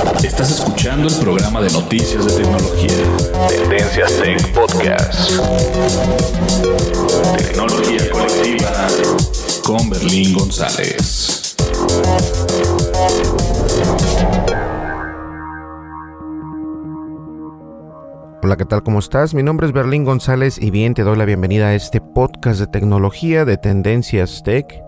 Estás 0.00 0.50
escuchando 0.50 1.08
el 1.08 1.14
programa 1.16 1.60
de 1.60 1.70
noticias 1.72 2.24
de 2.24 2.42
tecnología. 2.42 2.88
Tendencias 3.48 4.16
Tech 4.16 4.52
Podcast. 4.54 5.30
Tecnología 7.36 8.10
colectiva 8.10 8.88
con 9.62 9.90
Berlín 9.90 10.32
González. 10.32 11.54
Hola, 18.42 18.56
¿qué 18.56 18.64
tal? 18.64 18.82
¿Cómo 18.82 19.00
estás? 19.00 19.34
Mi 19.34 19.42
nombre 19.42 19.66
es 19.66 19.74
Berlín 19.74 20.04
González 20.04 20.56
y 20.58 20.70
bien 20.70 20.94
te 20.94 21.02
doy 21.02 21.18
la 21.18 21.26
bienvenida 21.26 21.66
a 21.66 21.74
este 21.74 22.00
podcast 22.00 22.58
de 22.58 22.66
tecnología 22.68 23.44
de 23.44 23.58
Tendencias 23.58 24.42
Tech. 24.42 24.82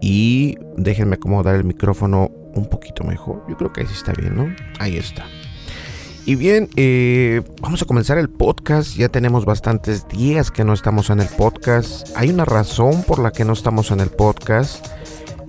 Y 0.00 0.56
déjenme 0.78 1.16
acomodar 1.16 1.56
el 1.56 1.64
micrófono 1.64 2.30
un 2.54 2.68
poquito 2.68 3.04
mejor. 3.04 3.44
Yo 3.48 3.56
creo 3.56 3.72
que 3.72 3.82
ahí 3.82 3.86
sí 3.86 3.94
está 3.94 4.12
bien, 4.12 4.36
¿no? 4.36 4.54
Ahí 4.78 4.96
está. 4.96 5.26
Y 6.26 6.36
bien, 6.36 6.70
eh, 6.76 7.42
vamos 7.60 7.82
a 7.82 7.84
comenzar 7.84 8.16
el 8.16 8.30
podcast. 8.30 8.96
Ya 8.96 9.10
tenemos 9.10 9.44
bastantes 9.44 10.08
días 10.08 10.50
que 10.50 10.64
no 10.64 10.72
estamos 10.72 11.10
en 11.10 11.20
el 11.20 11.28
podcast. 11.28 12.08
Hay 12.16 12.30
una 12.30 12.46
razón 12.46 13.02
por 13.02 13.18
la 13.18 13.30
que 13.30 13.44
no 13.44 13.52
estamos 13.52 13.90
en 13.90 14.00
el 14.00 14.08
podcast. 14.08 14.86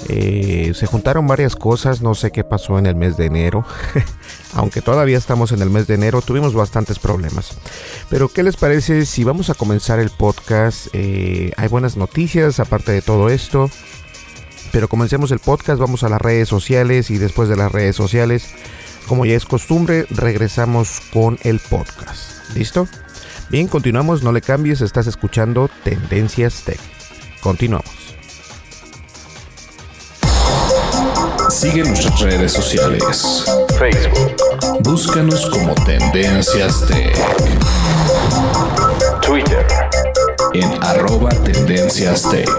Eh, 0.10 0.74
se 0.76 0.86
juntaron 0.86 1.26
varias 1.28 1.56
cosas, 1.56 2.02
no 2.02 2.14
sé 2.14 2.32
qué 2.32 2.44
pasó 2.44 2.78
en 2.78 2.86
el 2.86 2.96
mes 2.96 3.16
de 3.18 3.26
enero. 3.26 3.66
Aunque 4.54 4.82
todavía 4.82 5.18
estamos 5.18 5.52
en 5.52 5.62
el 5.62 5.70
mes 5.70 5.88
de 5.88 5.96
enero, 5.96 6.22
tuvimos 6.22 6.54
bastantes 6.54 7.00
problemas. 7.00 7.58
Pero, 8.10 8.28
¿qué 8.28 8.44
les 8.44 8.58
parece 8.58 9.06
si 9.06 9.24
vamos 9.24 9.50
a 9.50 9.54
comenzar 9.54 10.00
el 10.00 10.10
podcast? 10.10 10.88
Eh, 10.94 11.52
hay 11.58 11.68
buenas 11.70 11.98
noticias 11.98 12.60
aparte 12.60 12.92
de 12.92 13.02
todo 13.02 13.30
esto. 13.30 13.70
Pero 14.76 14.90
comencemos 14.90 15.32
el 15.32 15.40
podcast, 15.40 15.80
vamos 15.80 16.04
a 16.04 16.10
las 16.10 16.20
redes 16.20 16.50
sociales 16.50 17.10
y 17.10 17.18
después 17.18 17.48
de 17.48 17.56
las 17.56 17.72
redes 17.72 17.96
sociales, 17.96 18.50
como 19.08 19.26
ya 19.26 19.34
es 19.34 19.46
costumbre, 19.46 20.06
regresamos 20.10 21.02
con 21.14 21.40
el 21.44 21.60
podcast. 21.60 22.54
¿Listo? 22.56 22.86
Bien, 23.50 23.70
continuamos, 23.70 24.22
no 24.22 24.34
le 24.34 24.42
cambies, 24.42 24.82
estás 24.82 25.08
escuchando 25.08 25.70
Tendencias 25.86 26.64
Tech. 26.66 26.78
Continuamos. 27.40 27.90
Sigue 31.50 31.86
nuestras 31.86 32.20
redes 32.20 32.52
sociales. 32.52 33.46
Facebook. 33.80 34.36
Búscanos 34.82 35.50
como 35.52 35.74
Tendencias 35.86 36.86
Tech. 36.86 37.16
Twitter. 39.22 39.66
En 40.54 40.84
arroba 40.84 41.30
Tendencias 41.30 42.30
Tech. 42.30 42.50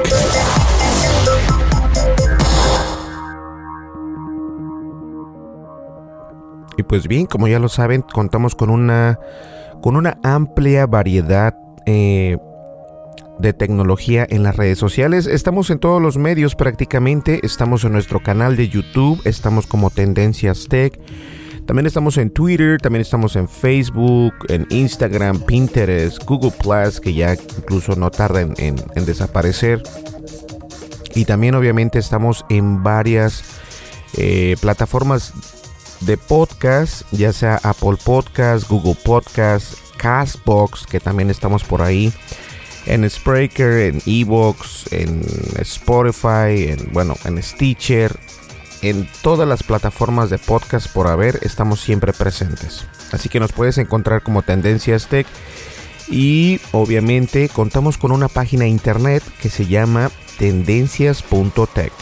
Y 6.77 6.83
pues 6.83 7.09
bien, 7.09 7.27
como 7.27 7.49
ya 7.49 7.59
lo 7.59 7.69
saben, 7.69 8.03
contamos 8.03 8.55
con 8.55 8.71
una, 8.71 9.19
con 9.81 9.97
una 9.97 10.19
amplia 10.23 10.87
variedad 10.87 11.57
eh, 11.87 12.39
de 13.39 13.53
tecnología 13.53 14.27
en 14.29 14.43
las 14.43 14.57
redes 14.57 14.79
sociales. 14.79 15.27
Estamos 15.27 15.71
en 15.71 15.79
todos 15.79 16.03
los 16.03 16.17
medios 16.17 16.55
prácticamente. 16.55 17.41
Estamos 17.43 17.85
en 17.85 17.93
nuestro 17.93 18.23
canal 18.23 18.57
de 18.57 18.69
YouTube. 18.69 19.21
Estamos 19.25 19.67
como 19.67 19.91
Tendencias 19.91 20.67
Tech. 20.69 20.99
También 21.67 21.87
estamos 21.87 22.17
en 22.17 22.31
Twitter, 22.31 22.81
también 22.81 23.01
estamos 23.03 23.35
en 23.35 23.49
Facebook, 23.49 24.33
en 24.49 24.69
Instagram, 24.71 25.41
Pinterest, 25.41 26.23
Google 26.25 26.53
Plus, 26.63 27.01
que 27.01 27.13
ya 27.13 27.35
incluso 27.35 27.97
no 27.97 28.09
tarda 28.09 28.43
en, 28.43 28.77
desaparecer. 29.05 29.83
Y 31.17 31.25
también 31.25 31.57
obviamente 31.57 31.99
estamos 31.99 32.47
en 32.51 32.85
varias 32.85 33.43
eh, 34.17 34.55
plataformas 34.61 35.33
de 36.01 36.17
podcast, 36.17 37.03
ya 37.13 37.33
sea 37.33 37.61
Apple 37.63 37.97
Podcast, 38.05 38.69
Google 38.69 38.97
Podcast, 39.05 39.75
Castbox, 39.97 40.87
que 40.87 41.01
también 41.01 41.31
estamos 41.31 41.65
por 41.65 41.83
ahí, 41.83 42.13
en 42.87 43.09
Spreaker, 43.09 43.95
en 43.95 44.03
Evox, 44.07 44.93
en 44.93 45.23
Spotify, 45.59 46.69
en 46.69 46.89
bueno, 46.93 47.15
en 47.25 47.43
Stitcher, 47.43 48.19
en 48.83 49.09
todas 49.23 49.49
las 49.49 49.63
plataformas 49.63 50.31
de 50.31 50.39
podcast 50.39 50.93
por 50.93 51.09
haber, 51.09 51.41
estamos 51.43 51.81
siempre 51.81 52.13
presentes. 52.13 52.87
Así 53.13 53.29
que 53.29 53.41
nos 53.41 53.53
puedes 53.53 53.79
encontrar 53.79 54.23
como 54.23 54.43
Tendencias 54.43 55.09
Tech 55.09 55.27
y 56.09 56.61
obviamente 56.73 57.49
contamos 57.49 57.99
con 57.99 58.13
una 58.13 58.29
página 58.29 58.67
internet 58.67 59.23
que 59.41 59.51
se 59.51 59.67
llama 59.67 60.11
tendencias.tech. 60.39 61.93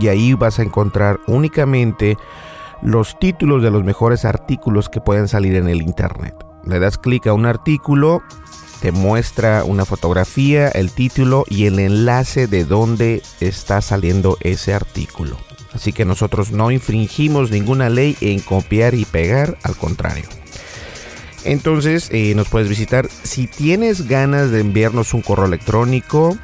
Y 0.00 0.08
ahí 0.08 0.34
vas 0.34 0.58
a 0.58 0.62
encontrar 0.62 1.20
únicamente 1.26 2.16
los 2.84 3.18
títulos 3.18 3.62
de 3.62 3.70
los 3.70 3.82
mejores 3.82 4.24
artículos 4.24 4.88
que 4.88 5.00
pueden 5.00 5.26
salir 5.26 5.56
en 5.56 5.68
el 5.68 5.82
internet. 5.82 6.34
Le 6.64 6.78
das 6.78 6.98
clic 6.98 7.26
a 7.26 7.32
un 7.32 7.46
artículo, 7.46 8.22
te 8.80 8.92
muestra 8.92 9.64
una 9.64 9.86
fotografía, 9.86 10.68
el 10.68 10.92
título 10.92 11.44
y 11.48 11.64
el 11.64 11.78
enlace 11.78 12.46
de 12.46 12.64
dónde 12.64 13.22
está 13.40 13.80
saliendo 13.80 14.36
ese 14.40 14.74
artículo. 14.74 15.38
Así 15.72 15.92
que 15.92 16.04
nosotros 16.04 16.52
no 16.52 16.70
infringimos 16.70 17.50
ninguna 17.50 17.88
ley 17.88 18.16
en 18.20 18.40
copiar 18.40 18.94
y 18.94 19.06
pegar, 19.06 19.56
al 19.62 19.76
contrario. 19.76 20.26
Entonces 21.44 22.08
eh, 22.12 22.34
nos 22.34 22.48
puedes 22.48 22.68
visitar. 22.68 23.08
Si 23.22 23.46
tienes 23.46 24.06
ganas 24.06 24.50
de 24.50 24.60
enviarnos 24.60 25.14
un 25.14 25.22
correo 25.22 25.46
electrónico, 25.46 26.36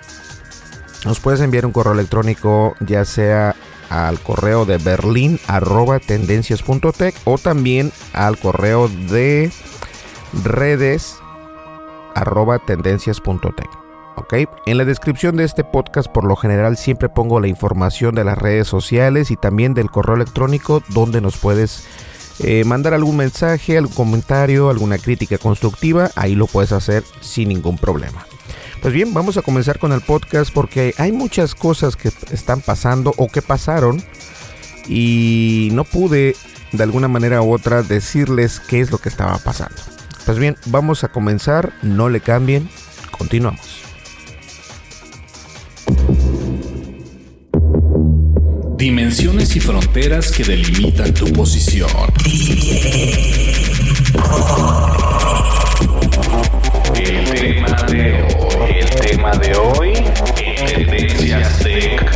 nos 1.04 1.20
puedes 1.20 1.40
enviar 1.40 1.66
un 1.66 1.72
correo 1.72 1.92
electrónico 1.92 2.74
ya 2.80 3.04
sea 3.04 3.54
al 3.90 4.18
correo 4.20 4.64
de 4.64 4.78
berlín 4.78 5.38
arroba 5.46 5.98
tendencias.tech 5.98 7.14
o 7.24 7.36
también 7.36 7.92
al 8.14 8.38
correo 8.38 8.88
de 8.88 9.50
redes 10.44 11.16
arroba. 12.14 12.60
En 14.66 14.78
la 14.78 14.84
descripción 14.84 15.36
de 15.36 15.44
este 15.44 15.64
podcast 15.64 16.08
por 16.10 16.24
lo 16.24 16.36
general 16.36 16.76
siempre 16.76 17.08
pongo 17.08 17.40
la 17.40 17.48
información 17.48 18.14
de 18.14 18.24
las 18.24 18.38
redes 18.38 18.68
sociales 18.68 19.30
y 19.30 19.36
también 19.36 19.74
del 19.74 19.90
correo 19.90 20.16
electrónico 20.16 20.82
donde 20.88 21.20
nos 21.20 21.36
puedes 21.38 21.86
eh, 22.38 22.64
mandar 22.64 22.94
algún 22.94 23.16
mensaje, 23.16 23.76
algún 23.76 23.94
comentario, 23.94 24.70
alguna 24.70 24.98
crítica 24.98 25.38
constructiva, 25.38 26.10
ahí 26.16 26.34
lo 26.34 26.46
puedes 26.46 26.72
hacer 26.72 27.02
sin 27.20 27.48
ningún 27.48 27.76
problema. 27.76 28.26
Pues 28.80 28.94
bien, 28.94 29.12
vamos 29.12 29.36
a 29.36 29.42
comenzar 29.42 29.78
con 29.78 29.92
el 29.92 30.00
podcast 30.00 30.52
porque 30.52 30.94
hay 30.96 31.12
muchas 31.12 31.54
cosas 31.54 31.96
que 31.96 32.10
están 32.32 32.62
pasando 32.62 33.12
o 33.18 33.28
que 33.28 33.42
pasaron 33.42 34.02
y 34.88 35.68
no 35.72 35.84
pude 35.84 36.34
de 36.72 36.82
alguna 36.82 37.08
manera 37.08 37.42
u 37.42 37.52
otra 37.52 37.82
decirles 37.82 38.60
qué 38.60 38.80
es 38.80 38.90
lo 38.90 38.98
que 38.98 39.10
estaba 39.10 39.36
pasando. 39.38 39.76
Pues 40.24 40.38
bien, 40.38 40.56
vamos 40.66 41.04
a 41.04 41.08
comenzar, 41.08 41.74
no 41.82 42.08
le 42.08 42.20
cambien, 42.20 42.70
continuamos. 43.10 43.82
Dimensiones 48.78 49.56
y 49.56 49.60
fronteras 49.60 50.32
que 50.32 50.42
delimitan 50.42 51.12
tu 51.12 51.30
posición. 51.34 51.90
El 57.10 57.24
tema 57.24 57.76
de 57.88 58.22
hoy, 58.38 58.68
el 58.78 59.00
tema 59.00 59.32
de 59.32 59.52
hoy, 59.56 59.94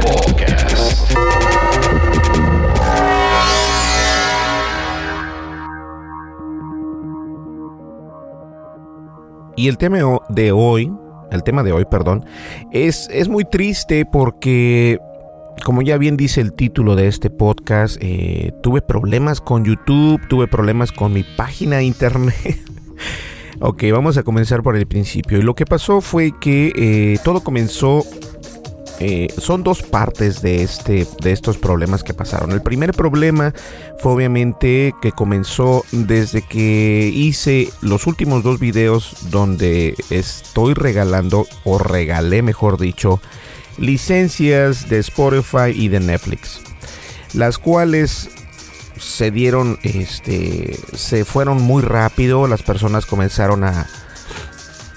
Podcast. 0.01 1.11
Y 9.57 9.67
el 9.67 9.79
tema 9.79 9.99
de 10.29 10.53
hoy, 10.53 10.93
el 11.33 11.43
tema 11.43 11.65
de 11.65 11.73
hoy, 11.73 11.85
perdón, 11.91 12.25
es, 12.71 13.09
es 13.11 13.29
muy 13.29 13.45
triste 13.45 14.07
porque 14.07 15.01
como 15.65 15.83
ya 15.83 15.99
bien 15.99 16.17
dice 16.17 16.41
el 16.41 16.53
título 16.53 16.95
de 16.95 17.09
este 17.09 17.31
podcast, 17.31 17.97
eh, 18.01 18.53
tuve 18.63 18.81
problemas 18.81 19.41
con 19.41 19.65
YouTube, 19.65 20.21
tuve 20.29 20.47
problemas 20.47 20.93
con 20.93 21.13
mi 21.13 21.25
página 21.37 21.79
de 21.79 21.85
internet. 21.85 22.61
ok, 23.61 23.85
vamos 23.93 24.17
a 24.17 24.23
comenzar 24.23 24.63
por 24.63 24.77
el 24.77 24.87
principio. 24.87 25.39
Y 25.39 25.43
lo 25.43 25.55
que 25.55 25.67
pasó 25.67 26.01
fue 26.01 26.33
que 26.41 26.73
eh, 26.77 27.19
todo 27.25 27.43
comenzó... 27.43 28.05
Eh, 29.01 29.27
son 29.39 29.65
dos 29.65 29.83
partes 29.83 30.41
de, 30.41 30.63
este, 30.63 31.05
de 31.21 31.33
estos 31.33 31.59
problemas 31.59 32.05
que 32.05 32.15
pasaron. 32.15 32.53
El 32.53 32.63
primer 32.63 32.93
problema 32.93 33.53
fue 33.99 34.13
obviamente 34.13 34.95
que 35.03 35.11
comenzó 35.11 35.85
desde 35.91 36.43
que 36.43 37.11
hice 37.13 37.71
los 37.81 38.07
últimos 38.07 38.45
dos 38.45 38.61
videos 38.61 39.17
donde 39.31 39.97
estoy 40.11 40.75
regalando, 40.75 41.45
o 41.65 41.79
regalé 41.79 42.43
mejor 42.43 42.79
dicho, 42.79 43.21
licencias 43.79 44.89
de 44.89 45.01
Spotify 45.01 45.73
y 45.75 45.89
de 45.89 45.99
Netflix, 45.99 46.61
las 47.33 47.59
cuales 47.59 48.31
se 48.97 49.31
dieron, 49.31 49.79
este, 49.83 50.79
se 50.95 51.25
fueron 51.25 51.63
muy 51.63 51.83
rápido, 51.83 52.47
las 52.47 52.63
personas 52.63 53.07
comenzaron 53.07 53.65
a, 53.65 53.87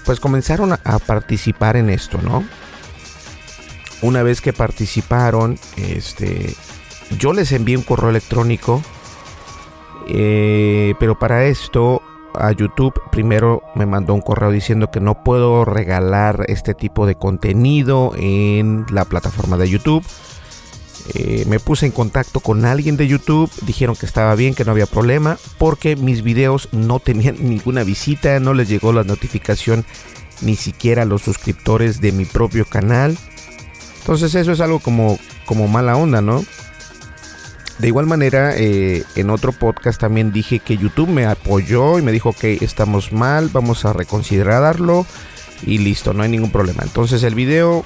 pues 0.04 0.20
comenzaron 0.20 0.72
a, 0.72 0.98
participar 0.98 1.76
en 1.76 1.90
esto, 1.90 2.20
¿no? 2.22 2.44
Una 4.00 4.22
vez 4.22 4.40
que 4.40 4.52
participaron, 4.52 5.58
este, 5.76 6.54
yo 7.18 7.32
les 7.32 7.52
envié 7.52 7.76
un 7.76 7.82
correo 7.82 8.10
electrónico, 8.10 8.82
eh, 10.08 10.94
pero 10.98 11.18
para 11.18 11.44
esto 11.44 12.02
a 12.34 12.52
YouTube 12.52 13.00
primero 13.10 13.62
me 13.74 13.86
mandó 13.86 14.14
un 14.14 14.20
correo 14.20 14.50
diciendo 14.50 14.90
que 14.90 15.00
no 15.00 15.24
puedo 15.24 15.64
regalar 15.64 16.44
este 16.48 16.74
tipo 16.74 17.06
de 17.06 17.16
contenido 17.16 18.12
en 18.16 18.86
la 18.90 19.04
plataforma 19.04 19.56
de 19.56 19.68
YouTube. 19.68 20.04
Eh, 21.14 21.44
me 21.48 21.58
puse 21.58 21.86
en 21.86 21.92
contacto 21.92 22.40
con 22.40 22.64
alguien 22.64 22.96
de 22.96 23.06
YouTube, 23.06 23.50
dijeron 23.62 23.96
que 23.96 24.06
estaba 24.06 24.34
bien, 24.34 24.54
que 24.54 24.64
no 24.64 24.72
había 24.72 24.86
problema, 24.86 25.38
porque 25.58 25.96
mis 25.96 26.22
videos 26.22 26.68
no 26.72 27.00
tenían 27.00 27.36
ninguna 27.40 27.84
visita, 27.84 28.40
no 28.40 28.54
les 28.54 28.68
llegó 28.68 28.92
la 28.92 29.04
notificación 29.04 29.84
ni 30.40 30.56
siquiera 30.56 31.02
a 31.02 31.06
los 31.06 31.22
suscriptores 31.22 32.00
de 32.00 32.12
mi 32.12 32.24
propio 32.24 32.64
canal. 32.64 33.16
Entonces 34.00 34.34
eso 34.34 34.52
es 34.52 34.60
algo 34.60 34.78
como, 34.80 35.18
como 35.46 35.68
mala 35.68 35.96
onda, 35.96 36.20
¿no? 36.20 36.44
De 37.78 37.86
igual 37.86 38.06
manera, 38.06 38.56
eh, 38.56 39.04
en 39.14 39.30
otro 39.30 39.52
podcast 39.52 40.00
también 40.00 40.32
dije 40.32 40.58
que 40.58 40.76
YouTube 40.76 41.08
me 41.08 41.26
apoyó 41.26 41.98
y 41.98 42.02
me 42.02 42.10
dijo 42.10 42.32
que 42.32 42.58
estamos 42.60 43.12
mal, 43.12 43.50
vamos 43.52 43.84
a 43.84 43.92
reconsiderarlo 43.92 45.06
y 45.62 45.78
listo, 45.78 46.12
no 46.12 46.24
hay 46.24 46.28
ningún 46.28 46.50
problema. 46.50 46.82
Entonces 46.82 47.22
el 47.22 47.36
video 47.36 47.84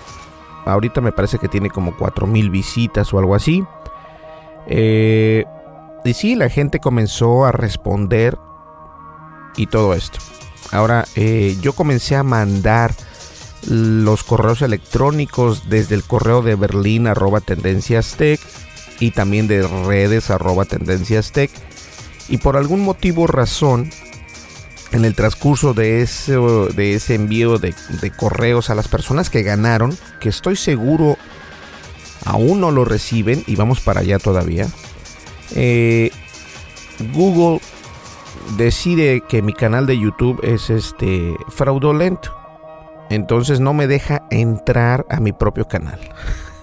ahorita 0.65 1.01
me 1.01 1.13
parece 1.13 1.39
que 1.39 1.49
tiene 1.49 1.71
como 1.71 1.97
4000 1.97 2.51
visitas 2.51 3.13
o 3.13 3.19
algo 3.19 3.35
así. 3.35 3.65
Eh, 4.67 5.45
y 6.05 6.15
sí, 6.15 6.35
la 6.35 6.49
gente 6.49 6.81
comenzó 6.81 7.45
a 7.45 7.53
responder 7.53 8.39
y 9.57 9.67
todo 9.67 9.95
esto. 9.95 10.19
Ahora, 10.71 11.05
eh, 11.17 11.57
yo 11.61 11.75
comencé 11.75 12.17
a 12.17 12.23
mandar 12.23 12.95
los 13.69 14.25
correos 14.25 14.63
electrónicos 14.63 15.69
desde 15.69 15.95
el 15.95 16.03
correo 16.03 16.43
de 16.43 16.57
Berlín 16.57 17.07
arroba 17.07 17.41
tendencias 17.41 18.17
tech 18.17 18.41
y 18.99 19.13
también 19.13 19.47
de 19.47 19.67
redes 19.87 20.31
arroba 20.31 20.65
tendencias 20.65 21.33
tech. 21.33 21.51
Y 22.29 22.39
por 22.39 22.57
algún 22.57 22.81
motivo 22.81 23.27
razón, 23.27 23.91
en 24.93 25.05
el 25.05 25.15
transcurso 25.15 25.75
de 25.75 26.03
ese, 26.03 26.37
de 26.37 26.95
ese 26.95 27.15
envío 27.15 27.59
de, 27.59 27.75
correos 28.17 28.71
a 28.71 28.75
las 28.75 28.89
personas 28.89 29.31
que 29.31 29.43
ganaron, 29.43 29.97
que 30.21 30.29
estoy 30.29 30.57
seguro 30.57 31.17
aún 32.25 32.61
no 32.61 32.71
lo 32.71 32.85
reciben 32.85 33.43
y 33.47 33.57
vamos 33.57 33.81
para 33.81 34.01
allá 34.01 34.19
todavía, 34.19 34.69
eh, 35.55 36.11
Google 37.13 37.61
decide 38.57 39.23
que 39.29 39.43
mi 39.43 39.53
canal 39.53 39.87
de 39.87 39.99
YouTube 39.99 40.41
es 40.43 40.71
este 40.71 41.35
fraudulento. 41.49 42.37
Entonces 43.11 43.61
no 43.61 43.75
me 43.75 43.87
deja 43.87 44.23
entrar 44.31 45.05
a 45.11 45.21
mi 45.21 45.33
propio 45.33 45.67
canal. 45.69 46.01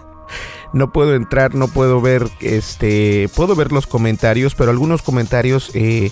no 0.74 0.92
puedo 0.92 1.14
entrar, 1.14 1.56
no 1.56 1.68
puedo 1.68 2.02
ver, 2.02 2.28
este, 2.40 3.30
puedo 3.36 3.56
ver 3.56 3.72
los 3.72 3.86
comentarios, 3.86 4.56
pero 4.56 4.72
algunos 4.72 5.02
comentarios 5.02 5.72
eh, 5.74 6.12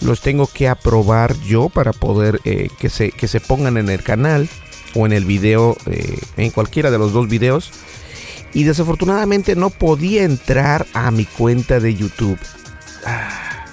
los 0.00 0.20
tengo 0.20 0.46
que 0.46 0.68
aprobar 0.68 1.38
yo 1.40 1.68
para 1.68 1.92
poder 1.92 2.40
eh, 2.44 2.68
que, 2.78 2.88
se, 2.88 3.10
que 3.10 3.28
se 3.28 3.40
pongan 3.40 3.76
en 3.76 3.88
el 3.88 4.02
canal 4.02 4.48
o 4.94 5.06
en 5.06 5.12
el 5.12 5.24
video, 5.24 5.76
eh, 5.86 6.18
en 6.36 6.50
cualquiera 6.50 6.90
de 6.90 6.98
los 6.98 7.12
dos 7.12 7.28
videos. 7.28 7.70
Y 8.52 8.64
desafortunadamente 8.64 9.56
no 9.56 9.70
podía 9.70 10.22
entrar 10.22 10.86
a 10.94 11.10
mi 11.10 11.24
cuenta 11.24 11.80
de 11.80 11.94
YouTube. 11.94 12.38
Ah, 13.04 13.66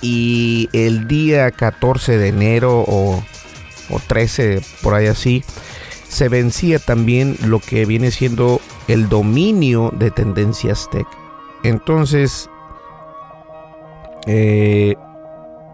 y 0.00 0.68
el 0.72 1.08
día 1.08 1.50
14 1.50 2.16
de 2.16 2.28
enero 2.28 2.84
o, 2.86 3.22
o 3.90 4.00
13, 4.06 4.62
por 4.82 4.94
ahí 4.94 5.06
así, 5.06 5.42
se 6.08 6.28
vencía 6.28 6.78
también 6.78 7.36
lo 7.42 7.60
que 7.60 7.84
viene 7.86 8.10
siendo 8.10 8.60
el 8.88 9.08
dominio 9.08 9.92
de 9.96 10.10
tendencias 10.10 10.88
tech. 10.90 11.06
Entonces, 11.62 12.48
eh, 14.26 14.96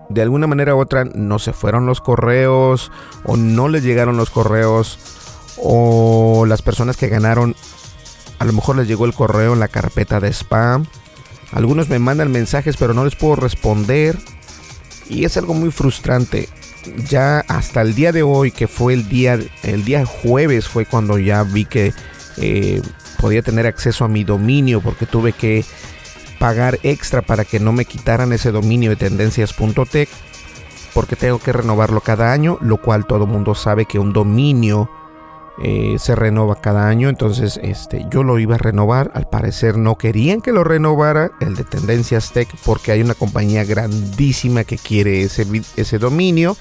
de 0.08 0.22
alguna 0.22 0.46
manera 0.46 0.75
u 0.75 0.78
otra 0.78 1.04
no 1.04 1.38
se 1.38 1.52
fueron 1.52 1.86
los 1.86 2.00
correos 2.00 2.92
o 3.25 3.36
no 3.36 3.68
les 3.68 3.82
llegaron 3.82 4.16
los 4.16 4.30
correos 4.30 4.98
o 5.56 6.44
las 6.46 6.62
personas 6.62 6.96
que 6.96 7.08
ganaron 7.08 7.56
a 8.38 8.44
lo 8.44 8.52
mejor 8.52 8.76
les 8.76 8.88
llegó 8.88 9.06
el 9.06 9.14
correo 9.14 9.54
en 9.54 9.60
la 9.60 9.68
carpeta 9.68 10.20
de 10.20 10.28
spam. 10.32 10.86
Algunos 11.52 11.88
me 11.88 11.98
mandan 11.98 12.30
mensajes 12.30 12.76
pero 12.76 12.94
no 12.94 13.04
les 13.04 13.16
puedo 13.16 13.36
responder 13.36 14.18
y 15.08 15.25
es 15.25 15.36
algo 15.36 15.54
muy 15.54 15.70
frustrante. 15.70 16.48
Ya 17.08 17.40
hasta 17.48 17.82
el 17.82 17.94
día 17.94 18.12
de 18.12 18.22
hoy 18.22 18.52
que 18.52 18.68
fue 18.68 18.94
el 18.94 19.08
día 19.08 19.38
el 19.62 19.84
día 19.84 20.04
jueves 20.04 20.68
fue 20.68 20.84
cuando 20.86 21.18
ya 21.18 21.42
vi 21.42 21.64
que 21.64 21.92
eh, 22.36 22.82
podía 23.18 23.42
tener 23.42 23.66
acceso 23.66 24.04
a 24.04 24.08
mi 24.08 24.22
dominio 24.22 24.80
porque 24.80 25.06
tuve 25.06 25.32
que 25.32 25.64
pagar 26.38 26.78
extra 26.83 27.23
para 27.23 27.45
que 27.45 27.61
no 27.61 27.73
me 27.73 27.85
quitaran 27.85 28.33
ese 28.33 28.52
dominio 28.52 28.90
de 28.90 28.97
tendencias.tech 28.97 30.09
porque 30.95 31.16
tengo 31.16 31.38
que 31.38 31.52
renovarlo 31.52 32.00
cada 32.00 32.33
año, 32.33 32.57
lo 32.62 32.78
cual 32.78 33.07
todo 33.07 33.26
mundo 33.26 33.55
sabe 33.55 33.85
que 33.85 33.99
un 33.99 34.14
dominio 34.14 34.90
eh, 35.62 35.97
se 35.99 36.14
renova 36.14 36.61
cada 36.61 36.88
año, 36.88 37.09
entonces 37.09 37.59
este, 37.62 38.07
yo 38.11 38.23
lo 38.23 38.38
iba 38.38 38.57
a 38.57 38.59
renovar, 38.59 39.11
al 39.14 39.28
parecer 39.28 39.78
no 39.78 39.97
querían 39.97 40.43
que 40.43 40.52
lo 40.52 40.64
renovara 40.64 41.31
el 41.40 41.55
de 41.55 41.64
Tendencias 41.64 42.33
Tech 42.33 42.49
porque 42.64 42.93
hay 42.93 43.00
una 43.00 43.14
compañía 43.14 43.64
grandísima 43.64 44.64
que 44.64 44.76
quiere 44.76 45.23
ese, 45.23 45.47
ese 45.76 45.99
dominio. 45.99 46.57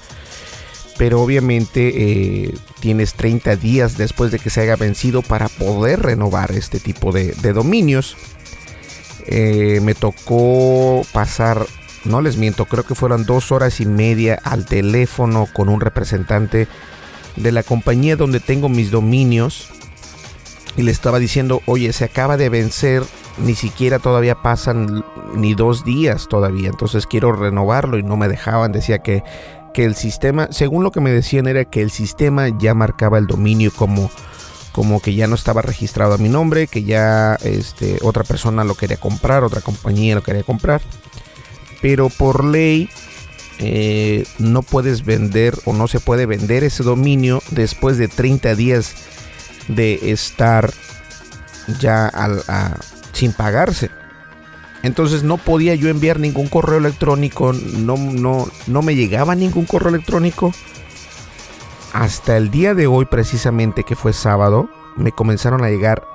Pero 0.98 1.20
obviamente 1.20 1.92
eh, 1.94 2.54
tienes 2.80 3.14
30 3.14 3.56
días 3.56 3.98
después 3.98 4.32
de 4.32 4.38
que 4.38 4.48
se 4.48 4.62
haya 4.62 4.76
vencido 4.76 5.20
para 5.20 5.48
poder 5.48 6.00
renovar 6.00 6.52
este 6.52 6.80
tipo 6.80 7.12
de, 7.12 7.34
dominios. 7.52 8.16
Eh, 9.28 9.80
me 9.82 9.94
tocó 9.94 11.02
pasar, 11.12 11.66
no 12.04 12.20
les 12.20 12.36
miento, 12.36 12.66
creo 12.66 12.84
que 12.84 12.94
fueron 12.94 13.26
dos 13.26 13.50
horas 13.50 13.80
y 13.80 13.86
media 13.86 14.38
al 14.44 14.66
teléfono 14.66 15.48
con 15.52 15.68
un 15.68 15.80
representante 15.80 16.68
de 17.34 17.52
la 17.52 17.64
compañía 17.64 18.16
donde 18.16 18.38
tengo 18.38 18.68
mis 18.68 18.90
dominios 18.90 19.68
y 20.76 20.82
le 20.82 20.92
estaba 20.92 21.18
diciendo, 21.18 21.60
oye, 21.66 21.92
se 21.92 22.04
acaba 22.04 22.36
de 22.36 22.48
vencer, 22.48 23.02
ni 23.38 23.54
siquiera 23.54 23.98
todavía 23.98 24.42
pasan 24.42 25.04
ni 25.34 25.54
dos 25.54 25.84
días 25.84 26.28
todavía, 26.28 26.68
entonces 26.68 27.06
quiero 27.06 27.32
renovarlo 27.32 27.98
y 27.98 28.04
no 28.04 28.16
me 28.16 28.28
dejaban, 28.28 28.70
decía 28.70 29.00
que, 29.00 29.24
que 29.74 29.84
el 29.84 29.96
sistema, 29.96 30.48
según 30.50 30.84
lo 30.84 30.92
que 30.92 31.00
me 31.00 31.10
decían 31.10 31.48
era 31.48 31.64
que 31.64 31.82
el 31.82 31.90
sistema 31.90 32.48
ya 32.48 32.74
marcaba 32.74 33.18
el 33.18 33.26
dominio 33.26 33.72
como 33.74 34.10
como 34.76 35.00
que 35.00 35.14
ya 35.14 35.26
no 35.26 35.36
estaba 35.36 35.62
registrado 35.62 36.12
a 36.12 36.18
mi 36.18 36.28
nombre, 36.28 36.66
que 36.66 36.84
ya 36.84 37.36
este, 37.36 37.96
otra 38.02 38.24
persona 38.24 38.62
lo 38.62 38.74
quería 38.74 38.98
comprar, 38.98 39.42
otra 39.42 39.62
compañía 39.62 40.14
lo 40.14 40.22
quería 40.22 40.42
comprar. 40.42 40.82
Pero 41.80 42.10
por 42.10 42.44
ley 42.44 42.90
eh, 43.58 44.26
no 44.38 44.60
puedes 44.60 45.06
vender 45.06 45.54
o 45.64 45.72
no 45.72 45.88
se 45.88 45.98
puede 45.98 46.26
vender 46.26 46.62
ese 46.62 46.82
dominio 46.82 47.42
después 47.52 47.96
de 47.96 48.08
30 48.08 48.54
días 48.54 48.94
de 49.68 50.12
estar 50.12 50.70
ya 51.80 52.12
sin 53.14 53.32
pagarse. 53.32 53.88
Entonces 54.82 55.22
no 55.22 55.38
podía 55.38 55.74
yo 55.74 55.88
enviar 55.88 56.20
ningún 56.20 56.48
correo 56.48 56.76
electrónico, 56.76 57.54
no, 57.54 57.96
no, 57.96 58.46
no 58.66 58.82
me 58.82 58.94
llegaba 58.94 59.34
ningún 59.34 59.64
correo 59.64 59.88
electrónico. 59.88 60.52
Hasta 61.96 62.36
el 62.36 62.50
día 62.50 62.74
de 62.74 62.86
hoy, 62.86 63.06
precisamente 63.06 63.82
que 63.82 63.96
fue 63.96 64.12
sábado, 64.12 64.68
me 64.96 65.12
comenzaron 65.12 65.64
a 65.64 65.70
llegar, 65.70 66.06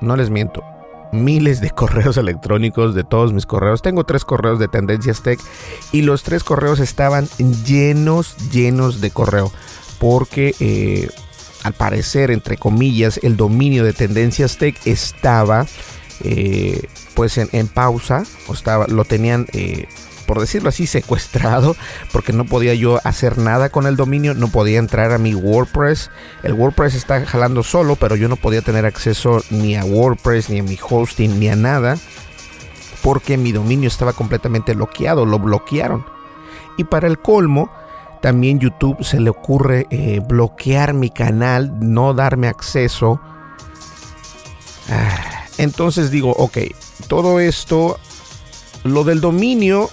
no 0.00 0.16
les 0.16 0.30
miento, 0.30 0.64
miles 1.12 1.60
de 1.60 1.70
correos 1.76 2.16
electrónicos 2.16 2.92
de 2.96 3.04
todos 3.04 3.32
mis 3.32 3.46
correos. 3.46 3.80
Tengo 3.80 4.02
tres 4.02 4.24
correos 4.24 4.58
de 4.58 4.66
Tendencias 4.66 5.22
Tech 5.22 5.38
y 5.92 6.02
los 6.02 6.24
tres 6.24 6.42
correos 6.42 6.80
estaban 6.80 7.28
llenos, 7.64 8.36
llenos 8.50 9.00
de 9.00 9.12
correo. 9.12 9.52
Porque 10.00 10.56
eh, 10.58 11.08
al 11.62 11.72
parecer, 11.72 12.32
entre 12.32 12.56
comillas, 12.56 13.20
el 13.22 13.36
dominio 13.36 13.84
de 13.84 13.92
Tendencias 13.92 14.58
Tech 14.58 14.76
estaba 14.86 15.66
eh, 16.24 16.88
pues 17.14 17.38
en, 17.38 17.68
pausa. 17.68 18.24
O 18.48 18.54
estaba, 18.54 18.88
lo 18.88 19.04
tenían... 19.04 19.46
Eh, 19.52 19.86
por 20.28 20.40
decirlo 20.40 20.68
así, 20.68 20.86
secuestrado, 20.86 21.74
porque 22.12 22.34
no 22.34 22.44
podía 22.44 22.74
yo 22.74 23.00
hacer 23.02 23.38
nada 23.38 23.70
con 23.70 23.86
el 23.86 23.96
dominio, 23.96 24.34
no 24.34 24.48
podía 24.48 24.78
entrar 24.78 25.10
a 25.12 25.18
mi 25.18 25.34
WordPress. 25.34 26.10
El 26.42 26.52
WordPress 26.52 26.94
está 26.94 27.24
jalando 27.24 27.62
solo, 27.62 27.96
pero 27.96 28.14
yo 28.14 28.28
no 28.28 28.36
podía 28.36 28.60
tener 28.60 28.84
acceso 28.84 29.42
ni 29.48 29.74
a 29.74 29.86
WordPress, 29.86 30.50
ni 30.50 30.58
a 30.58 30.62
mi 30.62 30.78
hosting, 30.78 31.40
ni 31.40 31.48
a 31.48 31.56
nada, 31.56 31.96
porque 33.02 33.38
mi 33.38 33.52
dominio 33.52 33.88
estaba 33.88 34.12
completamente 34.12 34.74
bloqueado, 34.74 35.24
lo 35.24 35.38
bloquearon. 35.38 36.04
Y 36.76 36.84
para 36.84 37.06
el 37.06 37.18
colmo, 37.18 37.70
también 38.20 38.60
YouTube 38.60 39.02
se 39.02 39.20
le 39.20 39.30
ocurre 39.30 39.86
eh, 39.88 40.20
bloquear 40.20 40.92
mi 40.92 41.08
canal, 41.08 41.72
no 41.80 42.12
darme 42.12 42.48
acceso. 42.48 43.18
Ah, 44.90 45.46
entonces 45.56 46.10
digo, 46.10 46.32
ok, 46.36 46.58
todo 47.08 47.40
esto, 47.40 47.98
lo 48.84 49.04
del 49.04 49.22
dominio 49.22 49.88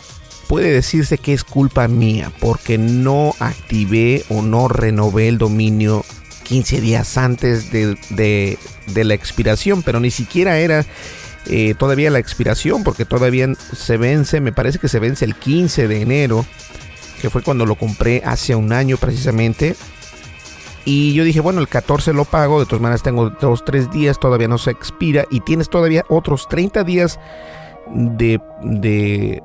puede 0.47 0.71
decirse 0.71 1.17
que 1.17 1.33
es 1.33 1.43
culpa 1.43 1.87
mía 1.87 2.31
porque 2.39 2.77
no 2.77 3.33
activé 3.39 4.23
o 4.29 4.41
no 4.41 4.67
renové 4.67 5.27
el 5.27 5.37
dominio 5.37 6.03
15 6.43 6.81
días 6.81 7.17
antes 7.17 7.71
de, 7.71 8.57
la 8.95 9.13
expiración, 9.13 9.83
pero 9.83 9.99
ni 9.99 10.11
siquiera 10.11 10.57
era 10.59 10.85
eh, 11.47 11.73
todavía 11.77 12.09
la 12.11 12.19
expiración 12.19 12.83
porque 12.83 13.05
todavía 13.05 13.47
se 13.55 13.97
vence, 13.97 14.39
me 14.41 14.53
parece 14.53 14.79
que 14.79 14.87
se 14.87 14.99
vence 14.99 15.25
el 15.25 15.35
15 15.35 15.87
de 15.87 16.01
enero, 16.01 16.45
que 17.21 17.29
fue 17.29 17.41
cuando 17.41 17.65
lo 17.65 17.75
compré 17.75 18.21
hace 18.25 18.55
un 18.55 18.71
año 18.71 18.97
precisamente. 18.97 19.75
Y 20.87 21.13
yo 21.15 21.23
dije, 21.23 21.39
bueno, 21.39 21.61
el 21.61 21.67
14 21.67 22.13
lo 22.13 22.25
pago, 22.25 22.59
de 22.59 22.67
todas 22.67 22.81
maneras 22.81 23.01
tengo 23.01 23.31
dos, 23.31 23.65
tres 23.65 23.89
días, 23.89 24.19
todavía 24.19 24.47
no 24.47 24.59
se 24.59 24.69
expira 24.69 25.25
y 25.31 25.39
tienes 25.39 25.67
todavía 25.67 26.05
otros 26.09 26.47
30 26.47 26.83
días 26.83 27.19
de, 27.91 28.39
de 28.61 29.41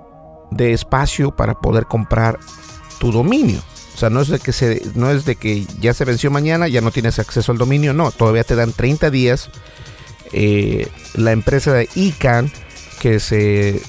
de 0.51 0.73
espacio 0.73 1.31
para 1.31 1.55
poder 1.55 1.87
comprar 1.87 2.39
tu 2.99 3.13
dominio. 3.13 3.63
O 3.95 3.99
sea, 3.99 4.11
no 4.11 4.21
es 4.21 4.29
de 4.29 4.39
que 4.39 4.53
se, 4.53 4.83
no 4.95 5.11
es 5.11 5.25
de 5.25 5.37
que 5.37 5.67
ya 5.81 5.93
se 5.93 6.05
venció 6.05 6.31
mañana, 6.31 6.69
ya 6.69 6.81
no 6.81 6.91
tienes 6.91 7.19
acceso 7.19 7.53
al 7.53 7.59
dominio, 7.59 7.93
no, 7.93 8.11
todavía 8.11 8.45
te 8.45 8.55
dan 8.55 8.73
30 8.73 9.11
días. 9.11 9.51
Eh, 10.33 10.89
la 11.15 11.33
empresa 11.33 11.73
de 11.73 11.89
ICANN, 11.95 12.51
que 13.01 13.21
se, 13.21 13.81